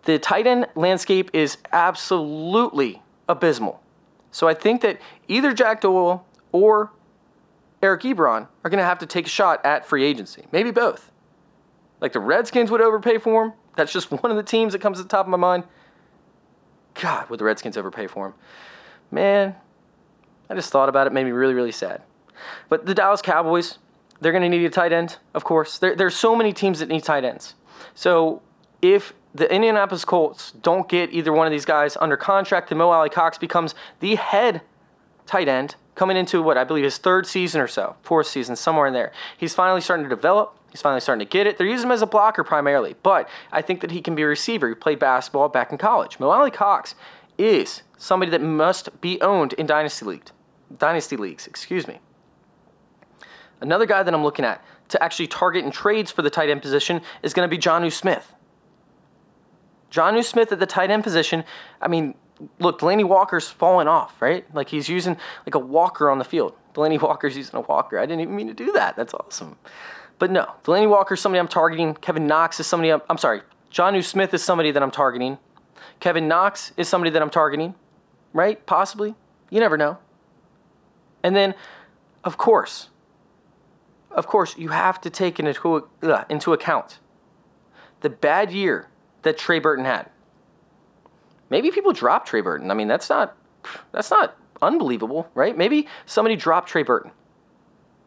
The 0.04 0.18
tight 0.18 0.48
end 0.48 0.68
landscape 0.76 1.30
is 1.34 1.58
absolutely 1.72 3.02
abysmal. 3.28 3.82
So 4.32 4.48
I 4.48 4.54
think 4.54 4.82
that 4.82 5.00
either 5.28 5.54
Jack 5.54 5.82
Doyle 5.82 6.26
or 6.52 6.92
Eric 7.82 8.04
Ebron 8.04 8.48
are 8.64 8.70
going 8.70 8.80
to 8.80 8.86
have 8.86 9.00
to 9.00 9.06
take 9.06 9.26
a 9.26 9.30
shot 9.30 9.66
at 9.66 9.86
free 9.86 10.04
agency. 10.04 10.46
Maybe 10.52 10.72
both. 10.72 11.12
Like 12.00 12.14
the 12.14 12.20
Redskins 12.20 12.72
would 12.72 12.82
overpay 12.82 13.18
for 13.18 13.46
him. 13.46 13.54
That's 13.76 13.92
just 13.92 14.12
one 14.24 14.32
of 14.32 14.38
the 14.38 14.44
teams 14.44 14.74
that 14.74 14.80
comes 14.80 14.98
to 14.98 15.04
the 15.04 15.10
top 15.10 15.26
of 15.26 15.30
my 15.30 15.38
mind. 15.38 15.66
God, 16.96 17.30
would 17.30 17.40
the 17.40 17.44
Redskins 17.44 17.78
ever 17.78 17.92
pay 17.92 18.08
for 18.08 18.28
him? 18.28 18.34
Man, 19.12 19.56
I 20.50 20.56
just 20.56 20.72
thought 20.72 20.90
about 20.90 21.08
it, 21.08 21.14
made 21.14 21.26
me 21.26 21.32
really, 21.32 21.54
really 21.54 21.72
sad. 21.72 22.02
But 22.70 22.86
the 22.86 22.94
Dallas 22.94 23.22
Cowboys, 23.22 23.80
they're 24.20 24.32
going 24.32 24.44
to 24.44 24.50
need 24.50 24.66
a 24.66 24.70
tight 24.70 24.94
end, 24.94 25.18
of 25.34 25.44
course. 25.44 25.78
There, 25.78 25.96
there's 25.96 26.16
so 26.16 26.36
many 26.36 26.54
teams 26.54 26.80
that 26.80 26.90
need 26.90 27.04
tight 27.04 27.24
ends. 27.24 27.56
So 27.94 28.42
if 28.82 29.14
the 29.34 29.52
Indianapolis 29.54 30.06
Colts 30.06 30.52
don't 30.52 30.88
get 30.88 31.12
either 31.14 31.34
one 31.34 31.46
of 31.46 31.52
these 31.52 31.66
guys 31.66 31.98
under 32.00 32.18
contract, 32.18 32.70
then 32.70 32.78
Mo 32.78 32.90
Alie-Cox 32.90 33.38
becomes 33.38 33.76
the 34.00 34.16
head 34.16 34.62
tight 35.26 35.48
end 35.48 35.76
coming 35.96 36.18
into 36.18 36.42
what 36.42 36.58
I 36.58 36.64
believe 36.64 36.84
his 36.84 36.98
third 36.98 37.26
season 37.26 37.62
or 37.62 37.68
so, 37.68 37.96
fourth 38.02 38.28
season, 38.28 38.56
somewhere 38.56 38.88
in 38.88 38.94
there. 38.94 39.12
He's 39.38 39.54
finally 39.54 39.82
starting 39.82 40.06
to 40.06 40.10
develop. 40.10 40.58
He's 40.76 40.82
finally 40.82 41.00
starting 41.00 41.26
to 41.26 41.32
get 41.32 41.48
it. 41.48 41.58
They're 41.58 41.66
using 41.66 41.88
him 41.88 41.94
as 41.94 42.02
a 42.02 42.06
blocker 42.06 42.44
primarily, 42.44 42.98
but 43.02 43.30
I 43.50 43.62
think 43.62 43.80
that 43.80 43.92
he 43.92 44.02
can 44.02 44.14
be 44.14 44.24
a 44.24 44.28
receiver. 44.28 44.68
He 44.68 44.76
played 44.76 45.00
basketball 45.00 45.48
back 45.48 45.72
in 45.72 45.78
college. 45.78 46.20
Mo 46.20 46.30
Alie-Cox 46.30 46.96
is 47.38 47.84
somebody 47.98 48.30
that 48.32 48.42
must 48.42 49.00
be 49.00 49.22
owned 49.22 49.54
in 49.54 49.68
dynasty 49.68 50.06
league, 50.06 50.26
dynasty 50.78 51.16
leagues. 51.16 51.48
Excuse 51.48 51.88
me. 51.88 52.00
Another 53.62 53.86
guy 53.86 54.04
that 54.04 54.14
I'm 54.14 54.22
looking 54.22 54.44
at 54.44 54.62
to 54.90 55.02
actually 55.02 55.28
target 55.28 55.64
in 55.64 55.72
trades 55.72 56.12
for 56.12 56.22
the 56.22 56.30
tight 56.30 56.50
end 56.50 56.62
position 56.62 57.00
is 57.24 57.34
going 57.34 57.50
to 57.50 57.50
be 57.50 57.58
Jonnu 57.58 57.90
Smith. 57.90 58.34
Jonnu 59.92 60.26
Smith 60.26 60.52
at 60.52 60.60
the 60.60 60.66
tight 60.66 60.92
end 60.92 61.06
position. 61.06 61.46
I 61.80 61.88
mean, 61.88 62.16
look, 62.60 62.82
Delanie 62.82 63.08
Walker's 63.08 63.48
falling 63.48 63.88
off, 63.88 64.22
right? 64.22 64.46
Like 64.54 64.68
he's 64.68 64.90
using 64.90 65.16
like 65.46 65.56
a 65.56 65.60
walker 65.60 66.10
on 66.10 66.18
the 66.18 66.26
field. 66.26 66.54
Delanie 66.74 67.02
Walker's 67.02 67.38
using 67.38 67.56
a 67.56 67.62
walker. 67.62 67.98
I 67.98 68.06
didn't 68.06 68.20
even 68.20 68.36
mean 68.36 68.48
to 68.48 68.54
do 68.54 68.74
that. 68.74 68.98
That's 68.98 69.14
awesome. 69.14 69.56
But 70.18 70.32
no, 70.32 70.54
Delanie 70.64 71.12
is 71.12 71.20
somebody 71.20 71.40
I'm 71.40 71.48
targeting. 71.48 71.94
Kevin 71.96 72.28
Knox 72.28 72.60
is 72.60 72.68
somebody 72.68 72.92
I'm, 72.92 73.02
I'm 73.10 73.18
sorry. 73.18 73.42
Jonnu 73.72 74.04
Smith 74.04 74.34
is 74.34 74.44
somebody 74.44 74.72
that 74.72 74.82
I'm 74.82 74.92
targeting. 74.92 75.38
Kevin 76.00 76.28
Knox 76.28 76.72
is 76.78 76.88
somebody 76.88 77.12
that 77.12 77.22
I'm 77.22 77.30
targeting, 77.30 77.76
right? 78.34 78.66
Possibly. 78.66 79.16
You 79.50 79.60
never 79.60 79.78
know. 79.78 79.98
And 81.24 81.36
then, 81.36 81.56
of 82.24 82.38
course, 82.38 82.90
of 84.12 84.28
course, 84.28 84.58
you 84.58 84.70
have 84.70 85.02
to 85.02 85.10
take 85.10 85.40
into, 85.40 85.88
uh, 86.04 86.24
into 86.30 86.54
account 86.54 87.00
the 88.02 88.10
bad 88.10 88.52
year 88.52 88.88
that 89.24 89.38
Trey 89.38 89.60
Burton 89.60 89.84
had. 89.84 90.10
Maybe 91.50 91.72
people 91.72 91.92
dropped 91.92 92.28
Trey 92.28 92.42
Burton. 92.42 92.72
I 92.72 92.74
mean, 92.74 92.88
that's 92.88 93.10
not 93.10 93.36
that's 93.92 94.12
not 94.12 94.38
unbelievable, 94.62 95.28
right? 95.34 95.58
Maybe 95.58 95.88
somebody 96.06 96.36
dropped 96.36 96.70
Trey 96.70 96.84
Burton. 96.84 97.12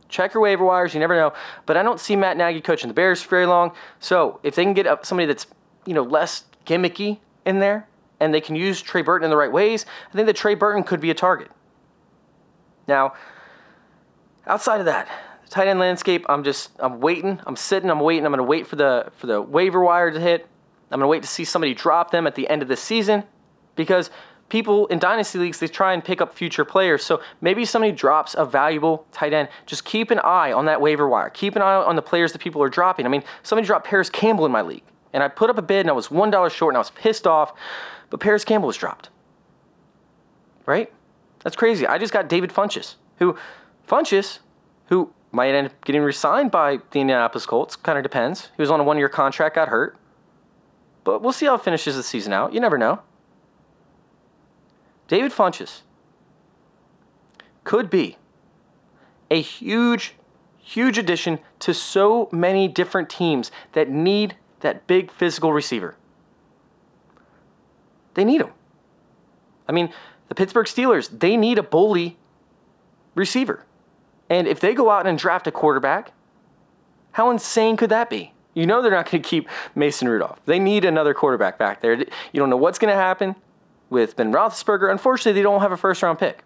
Check 0.09 0.35
your 0.35 0.43
waiver 0.43 0.65
wires. 0.65 0.95
You 0.95 1.01
never 1.01 1.15
know. 1.15 1.33
But 1.67 1.77
I 1.77 1.83
don't 1.83 2.01
see 2.01 2.17
Matt 2.17 2.37
Nagy 2.37 2.61
coaching 2.61 2.89
the 2.89 2.95
Bears 2.95 3.23
for 3.23 3.29
very 3.29 3.47
long. 3.47 3.73
So 4.01 4.41
if 4.43 4.55
they 4.55 4.65
can 4.65 4.75
get 4.75 5.07
somebody 5.07 5.27
that's 5.27 5.47
you 5.87 5.95
know 5.95 6.03
less 6.03 6.45
gimmicky 6.67 7.19
in 7.45 7.59
there, 7.59 7.89
and 8.21 8.35
they 8.35 8.41
can 8.41 8.57
use 8.57 8.83
Trey 8.83 9.03
Burton 9.03 9.25
in 9.25 9.31
the 9.31 9.37
right 9.37 9.53
ways, 9.53 9.87
I 10.11 10.15
think 10.15 10.27
that 10.27 10.37
Trey 10.37 10.55
Burton 10.55 10.83
could 10.83 11.01
be 11.01 11.11
a 11.11 11.15
target. 11.15 11.51
Now, 12.87 13.15
outside 14.47 14.81
of 14.81 14.87
that, 14.87 15.09
the 15.45 15.51
tight 15.51 15.69
end 15.69 15.79
landscape, 15.79 16.25
I'm 16.29 16.43
just 16.43 16.71
I'm 16.79 17.01
waiting. 17.01 17.41
I'm 17.47 17.57
sitting. 17.57 17.91
I'm 17.91 18.01
waiting. 18.01 18.25
I'm 18.25 18.33
going 18.33 18.39
to 18.39 18.45
wait 18.45 18.67
for 18.67 18.77
the 18.77 19.13
for 19.17 19.27
the 19.27 19.41
waiver 19.41 19.81
wire 19.81 20.11
to 20.11 20.21
hit. 20.21 20.47
I'm 20.91 20.99
going 20.99 21.07
to 21.07 21.11
wait 21.11 21.23
to 21.23 21.29
see 21.29 21.45
somebody 21.45 21.75
drop 21.75 22.11
them 22.11 22.27
at 22.27 22.35
the 22.35 22.49
end 22.49 22.63
of 22.63 22.69
the 22.69 22.77
season 22.77 23.25
because 23.77 24.11
people 24.49 24.87
in 24.87 24.99
dynasty 24.99 25.39
leagues 25.39 25.59
they 25.59 25.69
try 25.69 25.93
and 25.93 26.05
pick 26.05 26.21
up 26.21 26.35
future 26.35 26.65
players. 26.65 27.05
So 27.05 27.21
maybe 27.41 27.65
somebody 27.65 27.93
drops 27.93 28.35
a 28.35 28.45
valuable 28.45 29.07
tight 29.13 29.33
end. 29.33 29.49
Just 29.67 29.85
keep 29.85 30.11
an 30.11 30.19
eye 30.21 30.53
on 30.53 30.67
that 30.67 30.81
waiver 30.81 31.09
wire. 31.09 31.31
Keep 31.31 31.57
an 31.57 31.63
eye 31.63 31.75
on 31.75 31.97
the 31.97 32.03
players 32.03 32.33
that 32.33 32.41
people 32.41 32.63
are 32.63 32.69
dropping. 32.69 33.07
I 33.07 33.09
mean, 33.09 33.25
somebody 33.43 33.67
dropped 33.67 33.87
Parris 33.87 34.11
Campbell 34.11 34.47
in 34.47 34.53
my 34.53 34.63
league. 34.63 34.85
And 35.13 35.23
I 35.23 35.29
put 35.29 35.51
up 35.51 35.59
a 35.59 35.63
bid 35.63 35.81
and 35.81 35.91
I 35.91 35.93
was 35.93 36.09
$1 36.09 36.51
short 36.51 36.73
and 36.73 36.77
I 36.77 36.81
was 36.81 36.91
pissed 36.91 37.27
off, 37.27 37.53
but 38.11 38.21
Parris 38.21 38.45
Campbell 38.45 38.67
was 38.67 38.77
dropped. 38.77 39.11
Right? 40.67 40.93
That's 41.43 41.57
crazy. 41.57 41.87
I 41.87 41.99
just 41.99 42.13
got 42.13 42.29
David 42.29 42.51
Funchess, 42.51 42.97
who, 43.19 43.37
Funchess, 43.87 44.41
who 44.87 45.13
might 45.33 45.55
end 45.55 45.69
up 45.69 45.85
getting 45.85 46.03
resigned 46.03 46.51
by 46.51 46.79
the 46.91 47.01
Indianapolis 47.01 47.47
Colts. 47.47 47.77
Kind 47.77 47.97
of 47.97 48.03
depends. 48.03 48.51
He 48.57 48.63
was 48.63 48.71
on 48.71 48.81
a 48.81 48.85
one 48.85 48.99
year 48.99 49.09
contract, 49.09 49.55
got 49.55 49.69
hurt. 49.69 49.97
But 51.05 51.23
we'll 51.23 51.33
see 51.33 51.47
how 51.47 51.55
it 51.55 51.63
finishes 51.63 51.97
the 51.97 52.03
season 52.03 52.33
out. 52.33 52.53
You 52.53 52.61
never 52.61 52.77
know. 52.77 53.01
Devin 55.09 55.31
Funchess 55.31 55.81
could 57.65 57.91
be 57.91 58.17
a 59.31 59.41
huge, 59.41 60.15
huge 60.59 60.97
addition 60.99 61.39
to 61.59 61.75
so 61.75 62.29
many 62.31 62.69
different 62.69 63.11
teams 63.11 63.51
that 63.73 63.89
need 63.89 64.37
that 64.61 64.87
big 64.87 65.11
physical 65.11 65.53
receiver. 65.53 65.97
They 68.15 68.25
need 68.25 68.41
him. 68.41 68.51
I 69.69 69.73
mean, 69.73 69.93
the 70.29 70.35
Pittsburgh 70.35 70.67
Steelers, 70.67 71.19
they 71.19 71.37
need 71.37 71.59
a 71.59 71.63
bully 71.63 72.17
receiver. 73.15 73.65
And 74.31 74.47
if 74.47 74.61
they 74.61 74.75
go 74.75 74.91
out 74.91 75.07
and 75.07 75.19
draft 75.19 75.47
a 75.47 75.51
quarterback, 75.51 76.13
how 77.13 77.31
insane 77.31 77.77
could 77.77 77.91
that 77.91 78.11
be? 78.11 78.33
You 78.55 78.67
know 78.67 78.83
they're 78.83 78.91
not 78.91 79.11
going 79.11 79.23
to 79.23 79.29
keep 79.29 79.49
Mason 79.75 80.09
Rudolph. 80.09 80.41
They 80.45 80.59
need 80.59 80.85
another 80.85 81.15
quarterback 81.15 81.59
back 81.59 81.81
there. 81.81 81.95
You 81.95 82.07
don't 82.35 82.51
know 82.51 82.57
what's 82.57 82.79
going 82.79 82.93
to 82.93 82.97
happen 82.97 83.37
with 83.91 84.17
Ben 84.17 84.33
Roethlisberger. 84.33 84.91
Unfortunately, 84.91 85.33
they 85.33 85.43
don't 85.43 85.61
have 85.61 85.73
a 85.73 85.77
first 85.77 86.03
round 86.03 86.19
pick. 86.19 86.45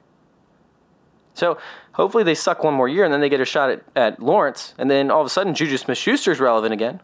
So 1.35 1.59
hopefully 1.93 2.25
they 2.25 2.35
suck 2.35 2.63
one 2.63 2.75
more 2.75 2.89
year 2.89 3.05
and 3.05 3.13
then 3.13 3.21
they 3.21 3.29
get 3.29 3.41
a 3.41 3.45
shot 3.45 3.71
at, 3.71 3.83
at 3.97 4.23
Lawrence. 4.23 4.75
And 4.79 4.91
then 4.91 5.11
all 5.11 5.21
of 5.21 5.27
a 5.27 5.31
sudden, 5.31 5.55
Juju 5.55 5.77
Smith 5.79 5.99
Schuster 5.99 6.31
is 6.31 6.41
relevant 6.41 6.73
again. 6.73 7.01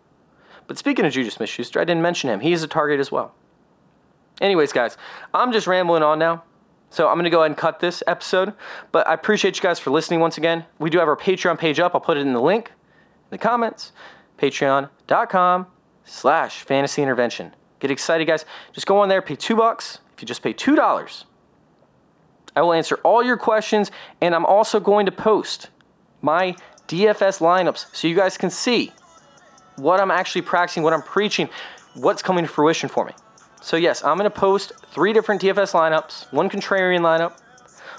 But 0.67 0.77
speaking 0.77 1.07
of 1.07 1.13
Juju 1.13 1.31
Smith 1.31 1.49
Schuster, 1.49 1.81
I 1.81 1.85
didn't 1.85 2.03
mention 2.03 2.29
him. 2.29 2.41
He 2.41 2.53
is 2.53 2.63
a 2.63 2.69
target 2.69 3.01
as 3.01 3.11
well. 3.11 3.35
Anyways, 4.41 4.73
guys, 4.73 4.97
I'm 5.33 5.51
just 5.51 5.67
rambling 5.67 6.03
on 6.03 6.19
now. 6.19 6.45
So 6.91 7.09
I'm 7.09 7.15
going 7.15 7.25
to 7.25 7.31
go 7.31 7.41
ahead 7.41 7.51
and 7.51 7.57
cut 7.57 7.81
this 7.81 8.03
episode. 8.07 8.53
But 8.93 9.07
I 9.09 9.15
appreciate 9.15 9.57
you 9.57 9.63
guys 9.63 9.79
for 9.79 9.91
listening 9.91 10.21
once 10.21 10.39
again. 10.39 10.65
We 10.79 10.91
do 10.91 10.99
have 10.99 11.09
our 11.09 11.17
Patreon 11.17 11.59
page 11.59 11.81
up. 11.81 11.95
I'll 11.95 12.01
put 12.01 12.17
it 12.17 12.21
in 12.21 12.33
the 12.33 12.41
link 12.41 12.69
in 12.69 13.31
the 13.31 13.39
comments. 13.39 13.93
Patreon.com 14.39 15.67
slash 16.05 16.63
fantasy 16.63 17.03
intervention. 17.03 17.55
Get 17.81 17.91
excited, 17.91 18.27
guys. 18.27 18.45
Just 18.73 18.87
go 18.87 18.99
on 19.01 19.09
there, 19.09 19.23
pay 19.23 19.37
two 19.37 19.57
bucks. 19.57 20.01
If 20.19 20.23
you 20.23 20.27
just 20.27 20.43
pay 20.43 20.53
two 20.53 20.75
dollars, 20.75 21.27
I 22.57 22.63
will 22.63 22.73
answer 22.73 22.97
all 23.05 23.23
your 23.23 23.37
questions, 23.37 23.93
and 24.21 24.35
I'm 24.35 24.45
also 24.45 24.81
going 24.81 25.07
to 25.07 25.13
post 25.13 25.69
my 26.21 26.57
DFS 26.89 27.39
lineups 27.39 27.95
so 27.95 28.09
you 28.09 28.17
guys 28.17 28.37
can 28.37 28.51
see 28.51 28.91
what 29.77 30.01
I'm 30.01 30.11
actually 30.11 30.43
practicing, 30.43 30.83
what 30.83 30.93
I'm 30.93 31.03
preaching, 31.03 31.49
what's 31.95 32.21
coming 32.21 32.45
to 32.45 32.51
fruition 32.51 32.89
for 32.89 33.05
me. 33.05 33.13
So, 33.61 33.77
yes, 33.77 34.03
I'm 34.03 34.19
going 34.19 34.29
to 34.29 34.37
post 34.37 34.73
three 34.91 35.13
different 35.13 35.41
DFS 35.41 35.73
lineups 35.73 36.33
one 36.33 36.51
contrarian 36.51 37.03
lineup, 37.03 37.39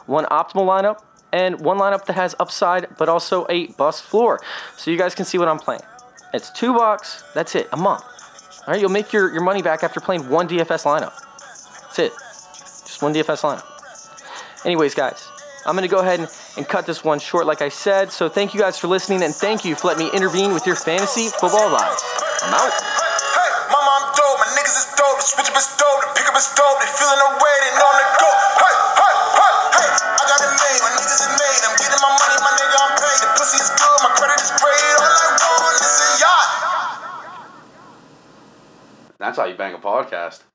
one 0.05 0.25
optimal 0.25 0.67
lineup, 0.67 1.01
and 1.31 1.61
one 1.61 1.77
lineup 1.77 2.03
that 2.07 2.17
has 2.17 2.35
upside 2.37 2.97
but 2.97 3.07
also 3.07 3.45
a 3.49 3.67
bust 3.67 4.03
floor. 4.03 4.41
So, 4.75 4.91
you 4.91 4.97
guys 4.97 5.15
can 5.15 5.23
see 5.23 5.37
what 5.37 5.47
I'm 5.47 5.59
playing. 5.59 5.83
It's 6.33 6.51
two 6.51 6.73
bucks, 6.73 7.23
that's 7.33 7.55
it, 7.55 7.69
a 7.71 7.77
month. 7.77 8.03
All 8.67 8.73
right, 8.73 8.81
you'll 8.81 8.89
make 8.89 9.13
your, 9.13 9.31
your 9.31 9.41
money 9.41 9.61
back 9.61 9.85
after 9.85 10.01
playing 10.01 10.27
one 10.29 10.49
DFS 10.49 10.83
lineup. 10.83 11.13
That's 11.99 12.15
it. 12.15 12.87
Just 12.87 13.03
one 13.03 13.11
DFS 13.13 13.43
lineup. 13.43 13.67
Anyways, 14.63 14.95
guys, 14.95 15.27
I'm 15.65 15.75
going 15.75 15.87
to 15.87 15.91
go 15.91 15.99
ahead 15.99 16.19
and, 16.19 16.31
and 16.55 16.63
cut 16.67 16.87
this 16.87 17.03
one 17.03 17.19
short, 17.19 17.45
like 17.45 17.61
I 17.61 17.67
said. 17.67 18.11
So, 18.11 18.29
thank 18.29 18.53
you 18.53 18.59
guys 18.59 18.79
for 18.79 18.87
listening, 18.87 19.23
and 19.23 19.35
thank 19.35 19.65
you 19.65 19.75
for 19.75 19.91
letting 19.91 20.07
me 20.07 20.11
intervene 20.15 20.53
with 20.55 20.65
your 20.65 20.75
fantasy 20.75 21.27
football 21.27 21.67
lives. 21.67 21.99
I'm 22.39 22.55
out. 22.55 22.71
Hey, 22.71 23.51
mama, 23.67 23.91
I'm 23.99 24.05
dope. 24.15 24.39
My 24.39 24.47
niggas 24.55 24.79
is 24.79 24.87
dope. 24.95 25.19
The 25.19 25.27
switch 25.27 25.51
up 25.51 25.59
is 25.59 25.67
dope. 25.75 25.99
The 26.07 26.11
pick 26.15 26.27
up 26.31 26.39
is 26.39 26.47
dope. 26.55 26.79
They 26.79 26.87
feeling 26.87 27.19
the 27.19 27.31
way. 27.35 27.55
They 27.67 27.71
know 27.75 27.87
I'm 27.91 27.99
the 27.99 28.07
go. 28.15 28.31
Hey, 28.31 28.75
hey, 28.95 29.15
hey, 29.35 29.53
hey. 29.75 29.89
I 29.99 30.23
got 30.23 30.39
it 30.39 30.53
made. 30.55 30.79
My 30.79 30.91
niggas 30.95 31.19
is 31.19 31.31
made. 31.35 31.61
I'm 31.67 31.75
getting 31.83 31.99
my 31.99 32.11
money. 32.15 32.37
My 32.39 32.51
nigga, 32.55 32.77
I'm 32.79 32.95
paid. 32.95 33.19
The 33.27 33.29
pussy 33.35 33.59
is 33.59 33.71
good. 33.75 33.97
My 34.07 34.11
credit 34.15 34.39
is 34.39 34.51
great. 34.55 34.87
All 35.03 35.03
I 35.03 35.51
want 35.67 35.75
is 35.83 35.99
a 35.99 36.09
yacht. 36.23 36.47
That's 39.19 39.35
how 39.35 39.51
you 39.51 39.59
bang 39.59 39.75
a 39.75 39.81
podcast. 39.83 40.48